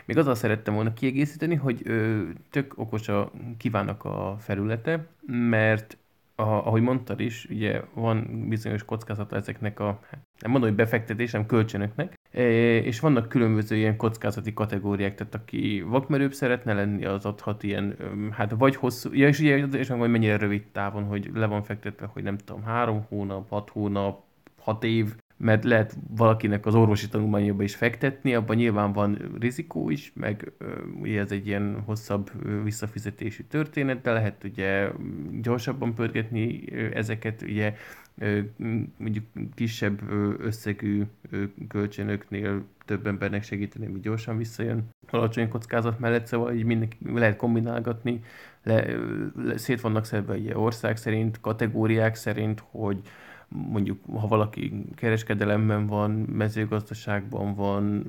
[0.05, 5.99] Még azzal szerettem volna kiegészíteni, hogy ö, tök okos a kívánnak a felülete, mert
[6.35, 10.01] a, ahogy mondtad is, ugye van bizonyos kockázata ezeknek a,
[10.41, 16.33] nem mondom, hogy befektetés, hanem kölcsönöknek, és vannak különböző ilyen kockázati kategóriák, tehát aki vakmerőbb
[16.33, 17.97] szeretne lenni, az adhat ilyen,
[18.31, 22.07] hát vagy hosszú, ja, és ugye, és vagy mennyire rövid távon, hogy le van fektetve,
[22.07, 24.23] hogy nem tudom, három hónap, hat hónap,
[24.61, 30.13] hat év, mert lehet valakinek az orvosi tanulmányába is fektetni, abban nyilván van rizikó is,
[30.15, 30.53] meg
[31.01, 32.31] ugye ez egy ilyen hosszabb
[32.63, 34.89] visszafizetési történet, de lehet ugye
[35.43, 37.75] gyorsabban pörgetni ezeket, ugye
[38.97, 39.25] mondjuk
[39.55, 40.11] kisebb
[40.41, 41.03] összegű
[41.69, 44.89] kölcsönöknél több embernek segíteni, hogy gyorsan visszajön.
[45.11, 48.23] Alacsony kockázat mellett, szóval így mindenki lehet kombinálgatni,
[48.63, 48.87] le,
[49.37, 53.01] le, szét vannak szedve ugye ország szerint, kategóriák szerint, hogy
[53.49, 58.05] mondjuk ha valaki kereskedelemben van, mezőgazdaságban van,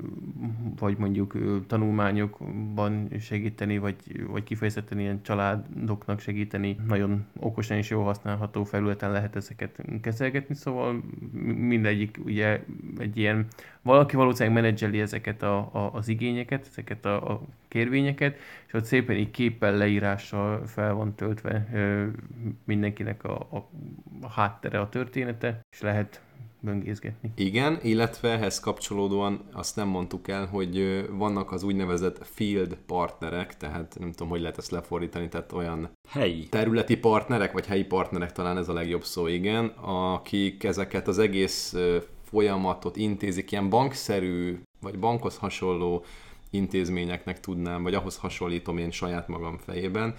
[0.78, 8.64] vagy mondjuk tanulmányokban segíteni, vagy, vagy kifejezetten ilyen családoknak segíteni, nagyon okosan és jól használható
[8.64, 11.02] felületen lehet ezeket kezelgetni, szóval
[11.56, 12.62] mindegyik ugye
[12.98, 13.46] egy ilyen,
[13.82, 18.36] valaki valószínűleg menedzseli ezeket a, a, az igényeket, ezeket a, a kérvényeket,
[18.66, 22.06] és ott szépen így képpel, leírással fel van töltve ö,
[22.64, 23.68] mindenkinek a, a,
[24.20, 24.88] a háttere, a
[25.30, 26.22] története, és lehet
[26.60, 27.30] böngészgetni.
[27.34, 33.96] Igen, illetve ehhez kapcsolódóan azt nem mondtuk el, hogy vannak az úgynevezett field partnerek, tehát
[33.98, 38.58] nem tudom, hogy lehet ezt lefordítani, tehát olyan helyi területi partnerek, vagy helyi partnerek talán
[38.58, 41.76] ez a legjobb szó, igen, akik ezeket az egész
[42.24, 46.04] folyamatot intézik, ilyen bankszerű, vagy bankhoz hasonló
[46.50, 50.14] intézményeknek tudnám, vagy ahhoz hasonlítom én saját magam fejében.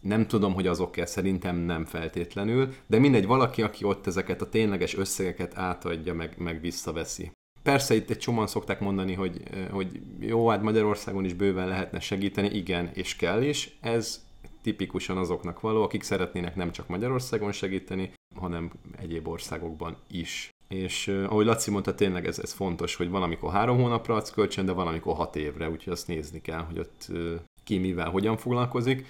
[0.00, 4.96] Nem tudom, hogy azok-e, szerintem nem feltétlenül, de mindegy, valaki, aki ott ezeket a tényleges
[4.96, 7.30] összegeket átadja, meg, meg visszaveszi.
[7.62, 12.48] persze itt egy csomóan szokták mondani, hogy, hogy jó, hát Magyarországon is bőven lehetne segíteni,
[12.48, 13.76] igen, és kell is.
[13.80, 14.26] Ez
[14.62, 18.70] tipikusan azoknak való, akik szeretnének nem csak Magyarországon segíteni, hanem
[19.00, 20.50] egyéb országokban is.
[20.68, 24.66] És uh, ahogy Laci mondta, tényleg ez, ez fontos, hogy valamikor három hónapra adsz kölcsön,
[24.66, 27.34] de valamikor hat évre, úgyhogy azt nézni kell, hogy ott uh,
[27.64, 29.06] ki mivel, hogyan foglalkozik.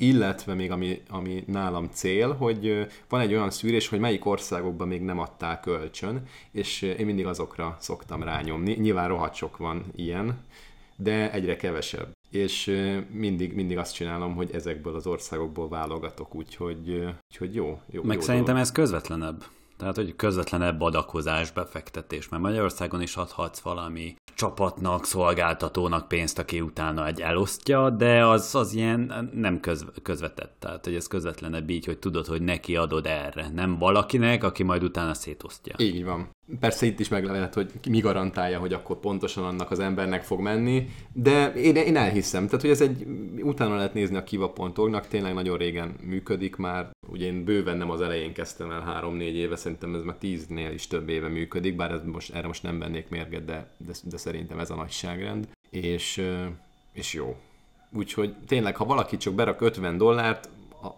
[0.00, 5.02] Illetve még ami, ami nálam cél, hogy van egy olyan szűrés, hogy melyik országokban még
[5.02, 8.72] nem adtál kölcsön, és én mindig azokra szoktam rányomni.
[8.72, 10.38] Nyilván rohadt sok van ilyen,
[10.96, 12.12] de egyre kevesebb.
[12.30, 12.76] És
[13.10, 18.02] mindig, mindig azt csinálom, hogy ezekből az országokból válogatok, úgyhogy, úgyhogy jó, jó.
[18.02, 18.68] Meg jó szerintem dolog.
[18.68, 19.44] ez közvetlenebb.
[19.80, 27.06] Tehát, hogy közvetlenebb adakozás, befektetés, mert Magyarországon is adhatsz valami csapatnak, szolgáltatónak pénzt, aki utána
[27.06, 30.56] egy elosztja, de az, az ilyen nem közv, közvetett.
[30.58, 34.82] Tehát, hogy ez közvetlenebb így, hogy tudod, hogy neki adod erre, nem valakinek, aki majd
[34.82, 35.74] utána szétosztja.
[35.78, 36.30] Így van.
[36.60, 40.40] Persze itt is meg lehet, hogy mi garantálja, hogy akkor pontosan annak az embernek fog
[40.40, 42.44] menni, de én, én elhiszem.
[42.44, 43.06] Tehát, hogy ez egy,
[43.42, 46.90] utána lehet nézni a kiva.org-nak, tényleg nagyon régen működik már.
[47.08, 50.86] Ugye én bőven nem az elején kezdtem el három-négy éve, szerintem ez már tíznél is
[50.86, 54.58] több éve működik, bár ez most, erre most nem vennék mérget, de, de, de szerintem
[54.58, 55.48] ez a nagyságrend.
[55.70, 56.22] És,
[56.92, 57.36] és jó.
[57.92, 60.48] Úgyhogy tényleg, ha valaki csak berak 50 dollárt,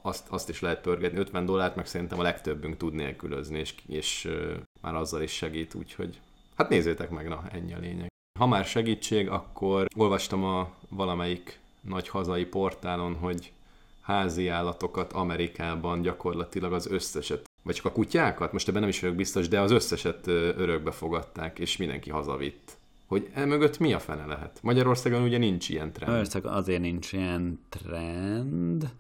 [0.03, 4.29] azt, azt is lehet pörgetni, 50 dollárt, meg szerintem a legtöbbünk tud nélkülözni, és, és
[4.81, 6.21] már azzal is segít, úgyhogy
[6.57, 8.11] hát nézzétek meg, na ennyi a lényeg.
[8.39, 13.53] Ha már segítség, akkor olvastam a valamelyik nagy hazai portálon, hogy
[14.01, 19.17] házi állatokat Amerikában gyakorlatilag az összeset, vagy csak a kutyákat, most ebben nem is vagyok
[19.17, 22.77] biztos, de az összeset örökbe fogadták, és mindenki hazavitt.
[23.07, 24.59] Hogy emögött mi a fene lehet?
[24.63, 26.09] Magyarországon ugye nincs ilyen trend.
[26.09, 28.93] Magyarországon azért nincs ilyen trend,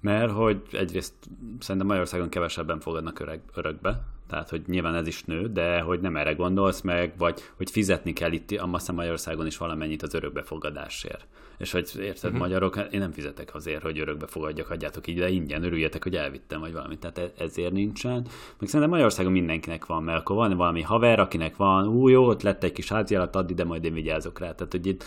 [0.00, 1.14] mert hogy egyrészt
[1.58, 6.16] szerintem Magyarországon kevesebben fogadnak öreg, örökbe, tehát hogy nyilván ez is nő, de hogy nem
[6.16, 11.26] erre gondolsz meg, vagy hogy fizetni kell itt, hiszem Magyarországon is valamennyit az örökbefogadásért.
[11.58, 12.38] És hogy érted, uh-huh.
[12.38, 16.60] magyarok, én nem fizetek azért, hogy örökbe fogadjak, adjátok így, de ingyen örüljetek, hogy elvittem,
[16.60, 16.98] vagy valamit.
[16.98, 18.26] Tehát e- ezért nincsen.
[18.58, 22.42] Meg szerintem Magyarországon mindenkinek van, mert akkor van valami haver, akinek van, ú, jó, ott
[22.42, 24.52] lett egy kis háziállat, addi, de majd én vigyázok rá.
[24.52, 25.04] Tehát, hogy itt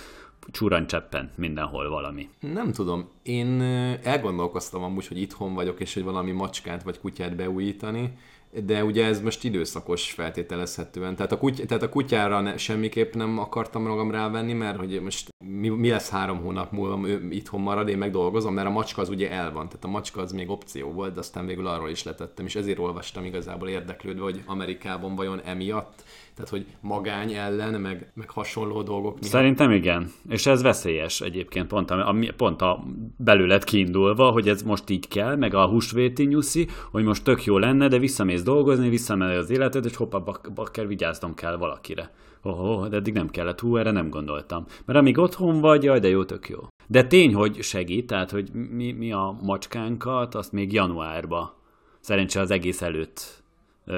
[0.88, 2.30] cseppen mindenhol valami.
[2.40, 3.10] Nem tudom.
[3.24, 3.62] Én
[4.04, 8.18] elgondolkoztam amúgy, hogy itthon vagyok, és hogy valami macskát vagy kutyát beújítani,
[8.66, 11.16] de ugye ez most időszakos feltételezhetően.
[11.16, 15.30] Tehát a, kuty- tehát a kutyára ne, semmiképp nem akartam magam rávenni, mert hogy most
[15.46, 19.10] mi, mi lesz három hónap múlva ő itthon marad, én megdolgozom, mert a macska az
[19.10, 19.68] ugye el van.
[19.68, 22.80] Tehát a macska az még opció volt, de aztán végül arról is letettem, és ezért
[22.80, 26.04] olvastam igazából érdeklődve, hogy Amerikában vajon emiatt
[26.36, 29.14] tehát, hogy magány ellen, meg, meg hasonló dolgok.
[29.14, 29.24] Miatt.
[29.24, 30.12] Szerintem igen.
[30.30, 32.84] És ez veszélyes egyébként, pont a, a, pont a
[33.18, 37.58] belőled kiindulva, hogy ez most így kell, meg a húsvéti nyuszi, hogy most tök jó
[37.58, 42.12] lenne, de visszamész dolgozni, visszamenő az életed, és hoppá, bak, bak kell vigyáznom kell valakire.
[42.42, 44.66] Oh, oh, de eddig nem kellett, hú, erre nem gondoltam.
[44.86, 46.60] Mert amíg otthon vagy, jaj, de jó, tök jó.
[46.88, 51.62] De tény, hogy segít, tehát, hogy mi, mi a macskánkat, azt még januárba,
[52.00, 53.43] szerencsé az egész előtt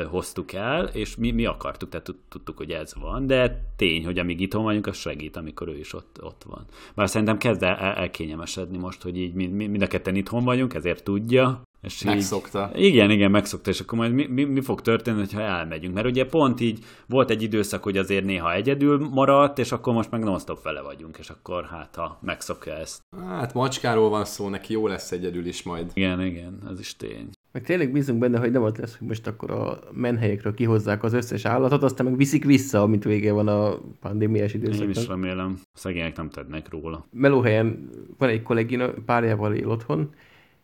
[0.10, 4.40] hoztuk el, és mi, mi akartuk, tehát tudtuk, hogy ez van, de tény, hogy amíg
[4.40, 6.66] itthon vagyunk, az segít, amikor ő is ott, ott van.
[6.96, 11.04] Bár szerintem kezd el, elkényemesedni most, hogy így mind, mind a ketten itthon vagyunk, ezért
[11.04, 11.62] tudja.
[11.82, 12.72] És megszokta.
[12.76, 15.94] Így, igen, igen, megszokta, és akkor majd mi, mi, mi fog történni, ha elmegyünk?
[15.94, 20.12] Mert ugye pont így volt egy időszak, hogy azért néha egyedül maradt, és akkor most
[20.12, 23.02] meg non-stop vele vagyunk, és akkor hát ha megszokja ezt.
[23.28, 25.92] Hát macskáról van szó, neki jó lesz egyedül is majd.
[25.94, 27.30] Igen, igen, ez is tény.
[27.56, 31.14] Meg tényleg bízunk benne, hogy nem az lesz, hogy most akkor a menhelyekről kihozzák az
[31.14, 34.96] összes állatot, aztán meg viszik vissza, amint vége van a pandémiás időszaknak.
[34.96, 35.60] Én is remélem.
[35.74, 37.06] Szegények nem tednek róla.
[37.12, 40.10] Melóhelyen van egy kollégina, párjával él otthon,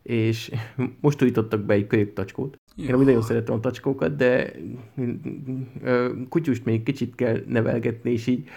[0.04, 0.52] és
[1.02, 2.60] most újítottak be egy kölyök tacskót.
[2.76, 4.54] Én amúgy nagyon szeretem a tacskókat, de
[6.30, 8.50] kutyust még kicsit kell nevelgetni, és így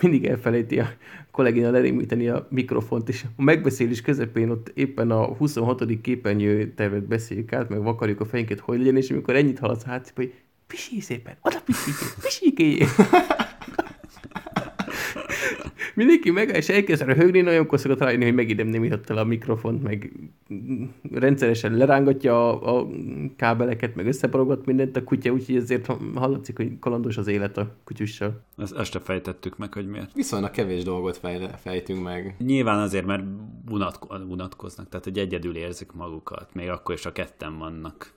[0.00, 0.88] mindig elfelejti a
[1.30, 6.00] kollégina lerémíteni a mikrofont, és a megbeszélés közepén ott éppen a 26.
[6.00, 10.12] képernyő tervet beszéljük át, meg vakarjuk a fejünket, hogy legyen, és amikor ennyit hallasz hát,
[10.14, 10.32] hogy
[10.66, 11.60] pisíj szépen, oda
[12.14, 12.78] pisíj,
[15.94, 20.12] mindenki meg, és elkezd röhögni, nagyon szokott rájönni, hogy megidem nem el a mikrofont, meg
[21.12, 22.88] rendszeresen lerángatja a, a
[23.36, 28.42] kábeleket, meg összeparogat mindent a kutya, úgyhogy ezért hallatszik, hogy kalandos az élet a kutyussal.
[28.56, 30.12] Ezt este fejtettük meg, hogy miért.
[30.14, 32.34] Viszonylag kevés dolgot fejle, fejtünk meg.
[32.38, 33.22] Nyilván azért, mert
[33.70, 38.12] unatko- unatkoznak, tehát hogy egyedül érzik magukat, még akkor is a ketten vannak.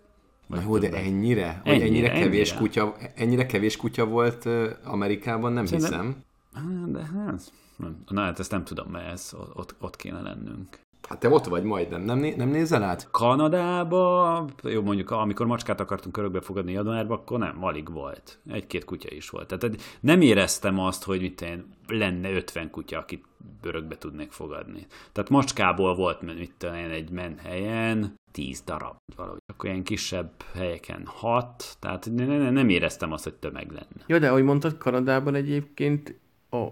[0.48, 1.62] Na jó, de ennyire?
[1.64, 2.66] Ennyire, ennyire, kevés ennyire.
[2.66, 4.50] kutya, ennyire kevés kutya volt
[4.84, 6.92] Amerikában, nem Szerintem, hiszem.
[6.92, 8.04] De hát, nem.
[8.08, 10.80] Na hát ezt nem tudom, mert ez, ott, ott kéne lennünk.
[11.08, 13.12] Hát te ott vagy majdnem, nem, nem nézel át?
[13.12, 18.40] Kanadába, jó mondjuk amikor macskát akartunk örökbe fogadni januárba, akkor nem, alig volt.
[18.50, 19.48] Egy-két kutya is volt.
[19.48, 23.26] Tehát nem éreztem azt, hogy mit én, lenne 50 kutya, akit
[23.62, 24.88] örökbe tudnék fogadni.
[25.12, 29.40] Tehát macskából volt, mit tudom én, egy menhelyen 10 darab, valahogy.
[29.54, 32.10] Akkor ilyen kisebb helyeken 6, tehát
[32.52, 34.04] nem éreztem azt, hogy tömeg lenne.
[34.06, 36.20] Jó, de ahogy mondtad, Kanadában egyébként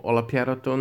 [0.01, 0.79] alapjáraton,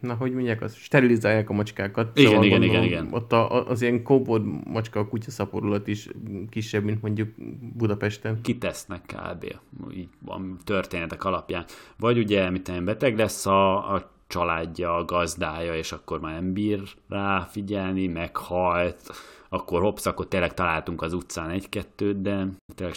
[0.00, 2.18] na hogy mondják, az sterilizálják a macskákat.
[2.18, 3.14] Igen, szóval igen, gondolom, igen, igen.
[3.14, 6.08] Ott a, az ilyen kóbod macska a kutyaszaporulat is
[6.50, 7.28] kisebb, mint mondjuk
[7.76, 8.40] Budapesten.
[8.40, 9.54] Kitesznek kb.
[9.94, 11.64] Így van történetek alapján.
[11.98, 16.80] Vagy ugye, mit beteg lesz a, a családja, a gazdája, és akkor már nem bír
[17.08, 19.10] rá figyelni, meghalt,
[19.48, 22.96] akkor hopsz, akkor tényleg találtunk az utcán egy-kettőt, de tényleg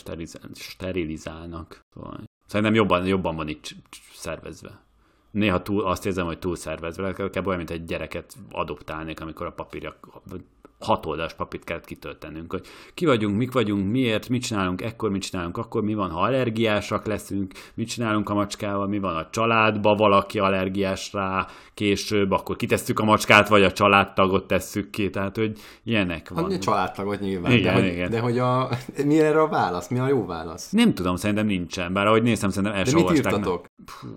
[0.53, 1.79] sterilizálnak.
[1.93, 3.75] Szóval szerintem jobban, jobban van itt
[4.13, 4.84] szervezve
[5.35, 7.47] néha túl, azt érzem, hogy túl szervezve, kb.
[7.47, 9.99] olyan, mint egy gyereket adoptálnék, amikor a papírja
[10.79, 15.21] hat oldalas papírt kellett kitöltenünk, hogy ki vagyunk, mik vagyunk, miért, mit csinálunk, ekkor mit
[15.21, 19.95] csinálunk, akkor mi van, ha allergiásak leszünk, mit csinálunk a macskával, mi van a családba,
[19.95, 25.59] valaki allergiás rá, később, akkor kitesszük a macskát, vagy a családtagot tesszük ki, tehát hogy
[25.83, 26.43] ilyenek van.
[26.43, 28.01] Hát, a családtagot nyilván, igen, de, igen.
[28.01, 28.69] Hogy, de hogy a,
[29.05, 30.71] mi erre a válasz, mi a jó válasz?
[30.71, 33.65] Nem tudom, szerintem nincsen, bár ahogy nézem, szerintem el De mit írtatok?
[33.85, 34.07] Pú,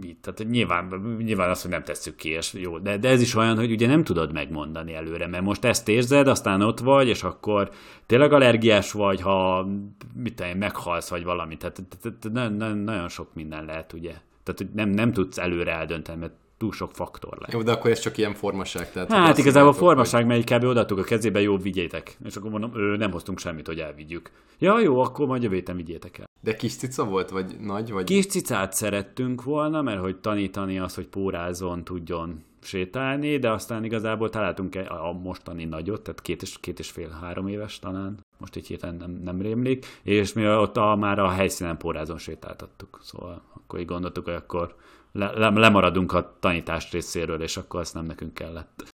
[0.00, 0.18] mit?
[0.20, 3.56] Tehát nyilván, nyilván azt, hogy nem tesszük ki, és jó, de, de ez is olyan,
[3.56, 7.70] hogy ugye nem tudod megmondani előre, mert most ezt érzed, aztán ott vagy, és akkor
[8.06, 9.68] tényleg allergiás vagy, ha
[10.14, 11.56] mit tudom, meghalsz, vagy valami.
[11.56, 14.12] Tehát, tehát, tehát nagyon sok minden lehet, ugye.
[14.42, 17.52] Tehát, hogy nem, nem tudsz előre eldönteni, mert túl sok faktor lehet.
[17.52, 18.92] Jó, de akkor ez csak ilyen formaság.
[18.92, 20.30] Tehát hát igazából a formaság, hogy...
[20.30, 20.64] mert kb.
[20.64, 22.16] odaadtuk a kezébe, jó, vigyétek.
[22.24, 24.30] És akkor mondom, ő, nem hoztunk semmit, hogy elvigyük.
[24.58, 26.27] Ja, jó, akkor majd jövő héten vigyétek el.
[26.40, 27.92] De kis cica volt, vagy nagy?
[27.92, 28.04] Vagy...
[28.04, 34.30] Kis cicát szerettünk volna, mert hogy tanítani az, hogy pórázon tudjon sétálni, de aztán igazából
[34.30, 38.66] találtunk a mostani nagyot, tehát két és, két és fél, három éves talán, most így
[38.66, 43.78] héten nem, nem rémlik, és mi ott a, már a helyszínen pórázon sétáltattuk, szóval akkor
[43.78, 44.76] így gondoltuk, hogy akkor
[45.12, 48.94] le, le, lemaradunk a tanítás részéről, és akkor azt nem nekünk kellett.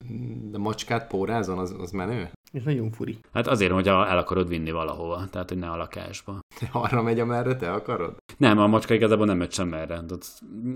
[0.50, 2.30] De macskát pórázon, az, az menő?
[2.52, 3.18] Ez nagyon furi.
[3.32, 6.38] Hát azért, hogy el akarod vinni valahova, tehát hogy ne a lakásba.
[6.72, 8.16] Arra megy, amerre te akarod?
[8.36, 10.02] Nem, a macska igazából nem megy sem erre.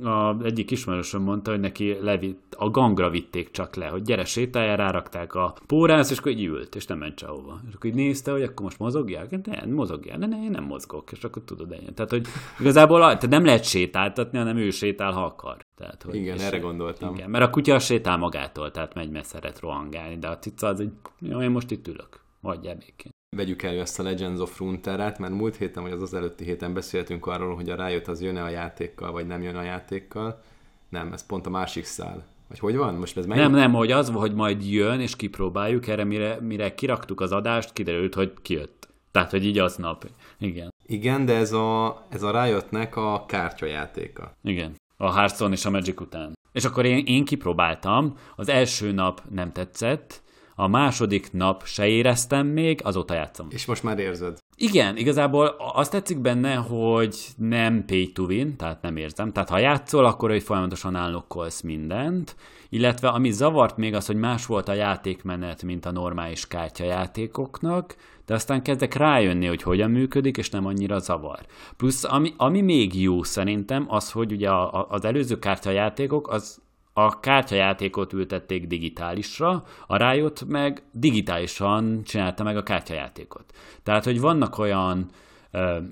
[0.02, 4.76] A egyik ismerősöm mondta, hogy neki levitt, a gangra vitték csak le, hogy gyere sétálj,
[4.76, 7.60] rárakták a pórász, és akkor így ült, és nem ment sehova.
[7.68, 9.26] És akkor így nézte, hogy akkor most mozogjál?
[9.44, 11.92] Nem, mozogjál, de ne, én nem mozgok, és akkor tudod ennyi.
[11.92, 12.26] Tehát, hogy
[12.60, 15.56] igazából tehát nem lehet sétáltatni, hanem ő sétál, ha akar.
[15.82, 17.14] Tehát, hogy igen, erre gondoltam.
[17.14, 20.80] Igen, mert a kutya sétál magától, tehát megy, mert szeret rohangálni, de a cica az
[20.80, 23.10] egy, jó, én most itt ülök, hagyjál békén.
[23.36, 26.74] Vegyük elő ezt a Legends of Runeterrát, mert múlt héten, vagy az az előtti héten
[26.74, 30.42] beszéltünk arról, hogy a rájött az jön-e a játékkal, vagy nem jön a játékkal.
[30.88, 32.26] Nem, ez pont a másik szál.
[32.48, 32.94] Vagy hogy van?
[32.94, 37.20] Most ez Nem, nem, hogy az, hogy majd jön, és kipróbáljuk, erre mire, mire kiraktuk
[37.20, 38.88] az adást, kiderült, hogy kijött.
[39.10, 40.06] Tehát, hogy így aznap.
[40.38, 40.72] Igen.
[40.86, 44.32] Igen, de ez a, ez a rájöttnek a kártyajátéka.
[44.42, 46.32] Igen a Hearthstone és a Magic után.
[46.52, 50.22] És akkor én, én kipróbáltam, az első nap nem tetszett,
[50.54, 53.46] a második nap se éreztem még, azóta játszom.
[53.50, 54.38] És most már érzed?
[54.56, 59.32] Igen, igazából azt tetszik benne, hogy nem pay to win, tehát nem érzem.
[59.32, 62.36] Tehát ha játszol, akkor hogy folyamatosan állokkolsz mindent,
[62.68, 67.96] illetve ami zavart még az, hogy más volt a játékmenet, mint a normális kártyajátékoknak,
[68.26, 71.40] de aztán kezdek rájönni, hogy hogyan működik, és nem annyira zavar.
[71.76, 76.60] Plusz ami, ami még jó szerintem, az, hogy ugye a, a, az előző kártyajátékok, az
[76.92, 83.44] a kártyajátékot ültették digitálisra, a Riot meg digitálisan csinálta meg a kártyajátékot.
[83.82, 85.10] Tehát, hogy vannak olyan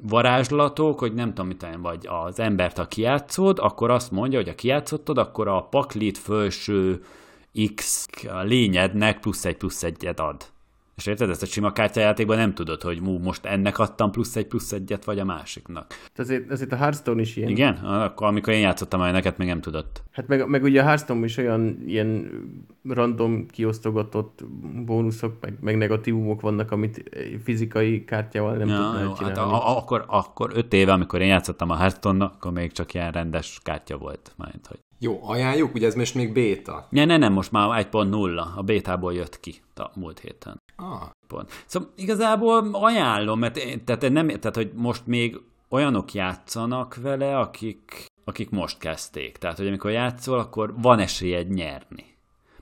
[0.02, 4.54] varázslatok, hogy nem tudom, mit vagy az embert, ha kiátszod, akkor azt mondja, hogy ha
[4.54, 7.02] kiátszottad, akkor a paklit felső
[7.74, 8.08] X
[8.42, 10.44] lényednek plusz egy plusz egyet ad.
[11.00, 14.46] És érted, ezt a sima kártyajátékban nem tudod, hogy mú, most ennek adtam plusz egy
[14.46, 15.94] plusz egyet, vagy a másiknak.
[16.14, 17.50] Ezért, ezért a Hearthstone is ilyen.
[17.50, 17.74] Igen?
[17.74, 20.02] Akkor, amikor én játszottam, neked még nem tudott.
[20.12, 22.30] Hát meg, meg ugye a Hearthstone is olyan ilyen
[22.88, 24.44] random kiosztogatott
[24.84, 27.10] bónuszok, meg, meg negatívumok vannak, amit
[27.42, 29.38] fizikai kártyával nem ja, tudnál jó, csinálni.
[29.38, 32.94] Hát a, a, akkor, akkor öt éve, amikor én játszottam a hearthstone akkor még csak
[32.94, 34.32] ilyen rendes kártya volt.
[34.36, 36.86] Majd, hogy jó, ajánljuk, ugye ez most még béta.
[36.90, 40.60] Ne, ne, nem, most már 1.0, a bétából jött ki a múlt héten.
[41.26, 41.64] Pont.
[41.66, 48.50] Szóval igazából ajánlom, mert tehát, nem, tehát, hogy most még olyanok játszanak vele, akik, akik
[48.50, 49.38] most kezdték.
[49.38, 52.04] Tehát, hogy amikor játszol, akkor van esélyed nyerni.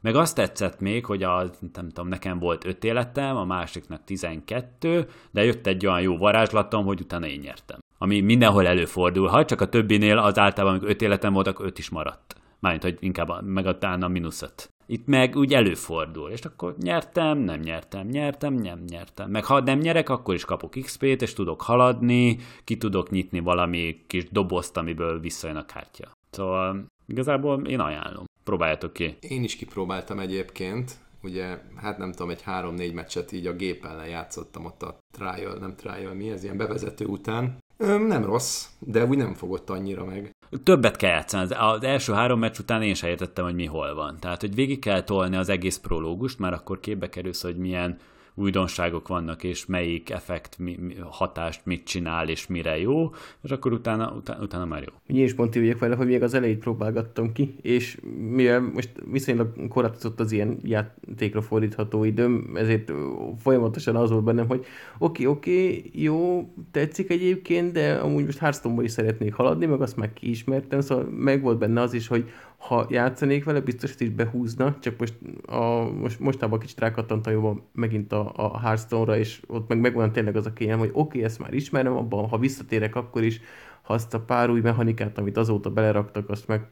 [0.01, 5.09] Meg azt tetszett még, hogy a, nem tudom, nekem volt öt életem, a másiknak 12,
[5.31, 7.79] de jött egy olyan jó varázslatom, hogy utána én nyertem.
[7.99, 11.79] Ami mindenhol előfordul, ha csak a többinél az általában, amikor öt életem volt, akkor öt
[11.79, 12.37] is maradt.
[12.59, 14.71] Mármint, hogy inkább megadtál a mínuszot.
[14.91, 19.31] Itt meg úgy előfordul, és akkor nyertem, nem nyertem, nyertem, nem nyertem.
[19.31, 24.05] Meg ha nem nyerek, akkor is kapok XP-t, és tudok haladni, ki tudok nyitni valami
[24.07, 26.11] kis dobozt, amiből visszajön a kártya.
[26.31, 28.25] Szóval igazából én ajánlom.
[28.45, 29.17] Próbáljátok ki.
[29.21, 34.09] Én is kipróbáltam egyébként, ugye, hát nem tudom, egy három-négy meccset így a gép ellen
[34.09, 37.59] játszottam ott a trial, nem trial, mi ez, ilyen bevezető után.
[37.79, 40.35] Nem rossz, de úgy nem fogott annyira meg.
[40.63, 41.55] Többet kell játszani.
[41.55, 44.17] Az első három meccs után én sem értettem, hogy mi hol van.
[44.21, 47.99] Tehát, hogy végig kell tolni az egész prológust, mert akkor képbe kerülsz, hogy milyen
[48.39, 53.11] újdonságok vannak, és melyik effekt, mi, mi, hatást mit csinál, és mire jó,
[53.43, 55.17] és akkor utána, utána, utána már jó.
[55.17, 59.69] Én is pont vagyok vele, hogy még az elejét próbálgattam ki, és mivel most viszonylag
[59.69, 62.93] korlátozott az ilyen játékra fordítható időm, ezért
[63.39, 64.67] folyamatosan az volt bennem, hogy
[64.99, 70.13] oké, oké, jó, tetszik egyébként, de amúgy most hearthstone is szeretnék haladni, meg azt meg
[70.13, 74.77] kiismertem, szóval meg volt benne az is, hogy ha játszanék vele, biztos, hogy is behúzna,
[74.81, 75.15] csak most,
[75.47, 80.37] a, most mostában kicsit rákattantam jobban megint a, a Hearthstone-ra, és ott meg megvan tényleg
[80.37, 83.41] az a kényelem, hogy oké, okay, ezt már ismerem, abban, ha visszatérek, akkor is
[83.83, 86.67] ha azt a pár új mechanikát, amit azóta beleraktak, azt meg,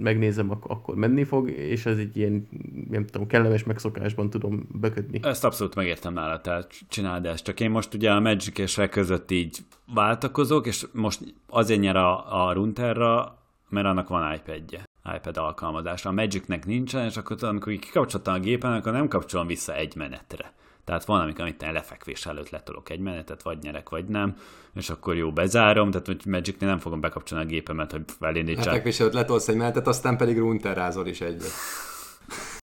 [0.00, 2.48] megnézem, ak- akkor menni fog, és ez egy ilyen,
[2.90, 5.20] nem tudom, kellemes megszokásban tudom bekötni.
[5.22, 7.44] Ezt abszolút megértem nála, tehát csináld ezt.
[7.44, 9.58] Csak én most ugye a Magic és között így
[9.94, 16.10] váltakozok, és most azért nyer a, a Runterra, mert annak van iPad-je iPad alkalmazásra.
[16.10, 20.52] A Magicnek nincsen, és akkor amikor kikapcsoltam a gépen, akkor nem kapcsolom vissza egy menetre.
[20.84, 24.36] Tehát van, amikor amit lefekvés előtt letolok egy menetet, vagy nyerek, vagy nem,
[24.74, 28.64] és akkor jó, bezárom, tehát hogy Magicnél nem fogom bekapcsolni a gépemet, hogy felindítsák.
[28.64, 31.50] Lefekvés előtt letolsz egy menetet, aztán pedig runterrázol is egyet.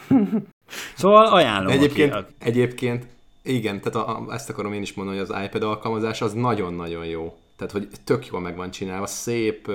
[0.97, 1.73] szóval ajánlom.
[1.73, 3.07] Egyébként, aki, egyébként
[3.43, 7.05] igen, tehát a, a, ezt akarom én is mondani, hogy az iPad alkalmazás az nagyon-nagyon
[7.05, 7.39] jó.
[7.57, 9.71] Tehát, hogy tök jól meg van csinálva, szép,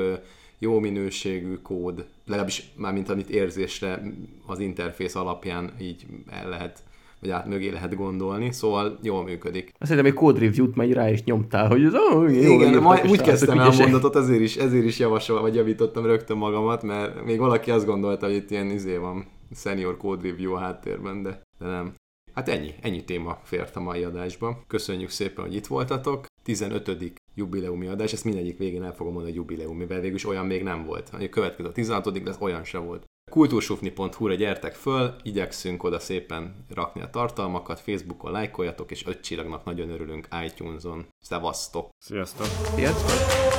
[0.60, 4.01] jó minőségű kód, legalábbis már mint amit érzésre
[4.45, 6.84] az interfész alapján így el lehet
[7.26, 9.72] vagy át mögé lehet gondolni, szóval jól működik.
[9.80, 13.08] Azt hiszem, egy code review-t megy rá és nyomtál, hogy ez oh, jó, Igen, majd
[13.08, 17.24] úgy kezdtem el a mondatot, ezért is, ezért is javasol, vagy javítottam rögtön magamat, mert
[17.24, 19.26] még valaki azt gondolta, hogy itt ilyen izé van,
[19.56, 21.93] senior code review a háttérben, de, de nem.
[22.34, 24.64] Hát ennyi, ennyi téma fért a mai adásba.
[24.68, 26.26] Köszönjük szépen, hogy itt voltatok.
[26.43, 26.88] 15
[27.36, 30.63] jubileumi adás, ezt mindegyik végén el fogom mondani, hogy jubileum, mivel végül is olyan még
[30.63, 31.09] nem volt.
[31.11, 33.05] A következő a 16 de olyan se volt.
[33.31, 39.89] Kultúrsufni.hu-ra gyertek föl, igyekszünk oda szépen rakni a tartalmakat, Facebookon lájkoljatok, és öt csillagnak nagyon
[39.89, 41.05] örülünk iTunes-on.
[41.19, 41.89] Szevasztok!
[41.97, 42.47] Sziasztok!
[42.75, 43.53] Sziasztok!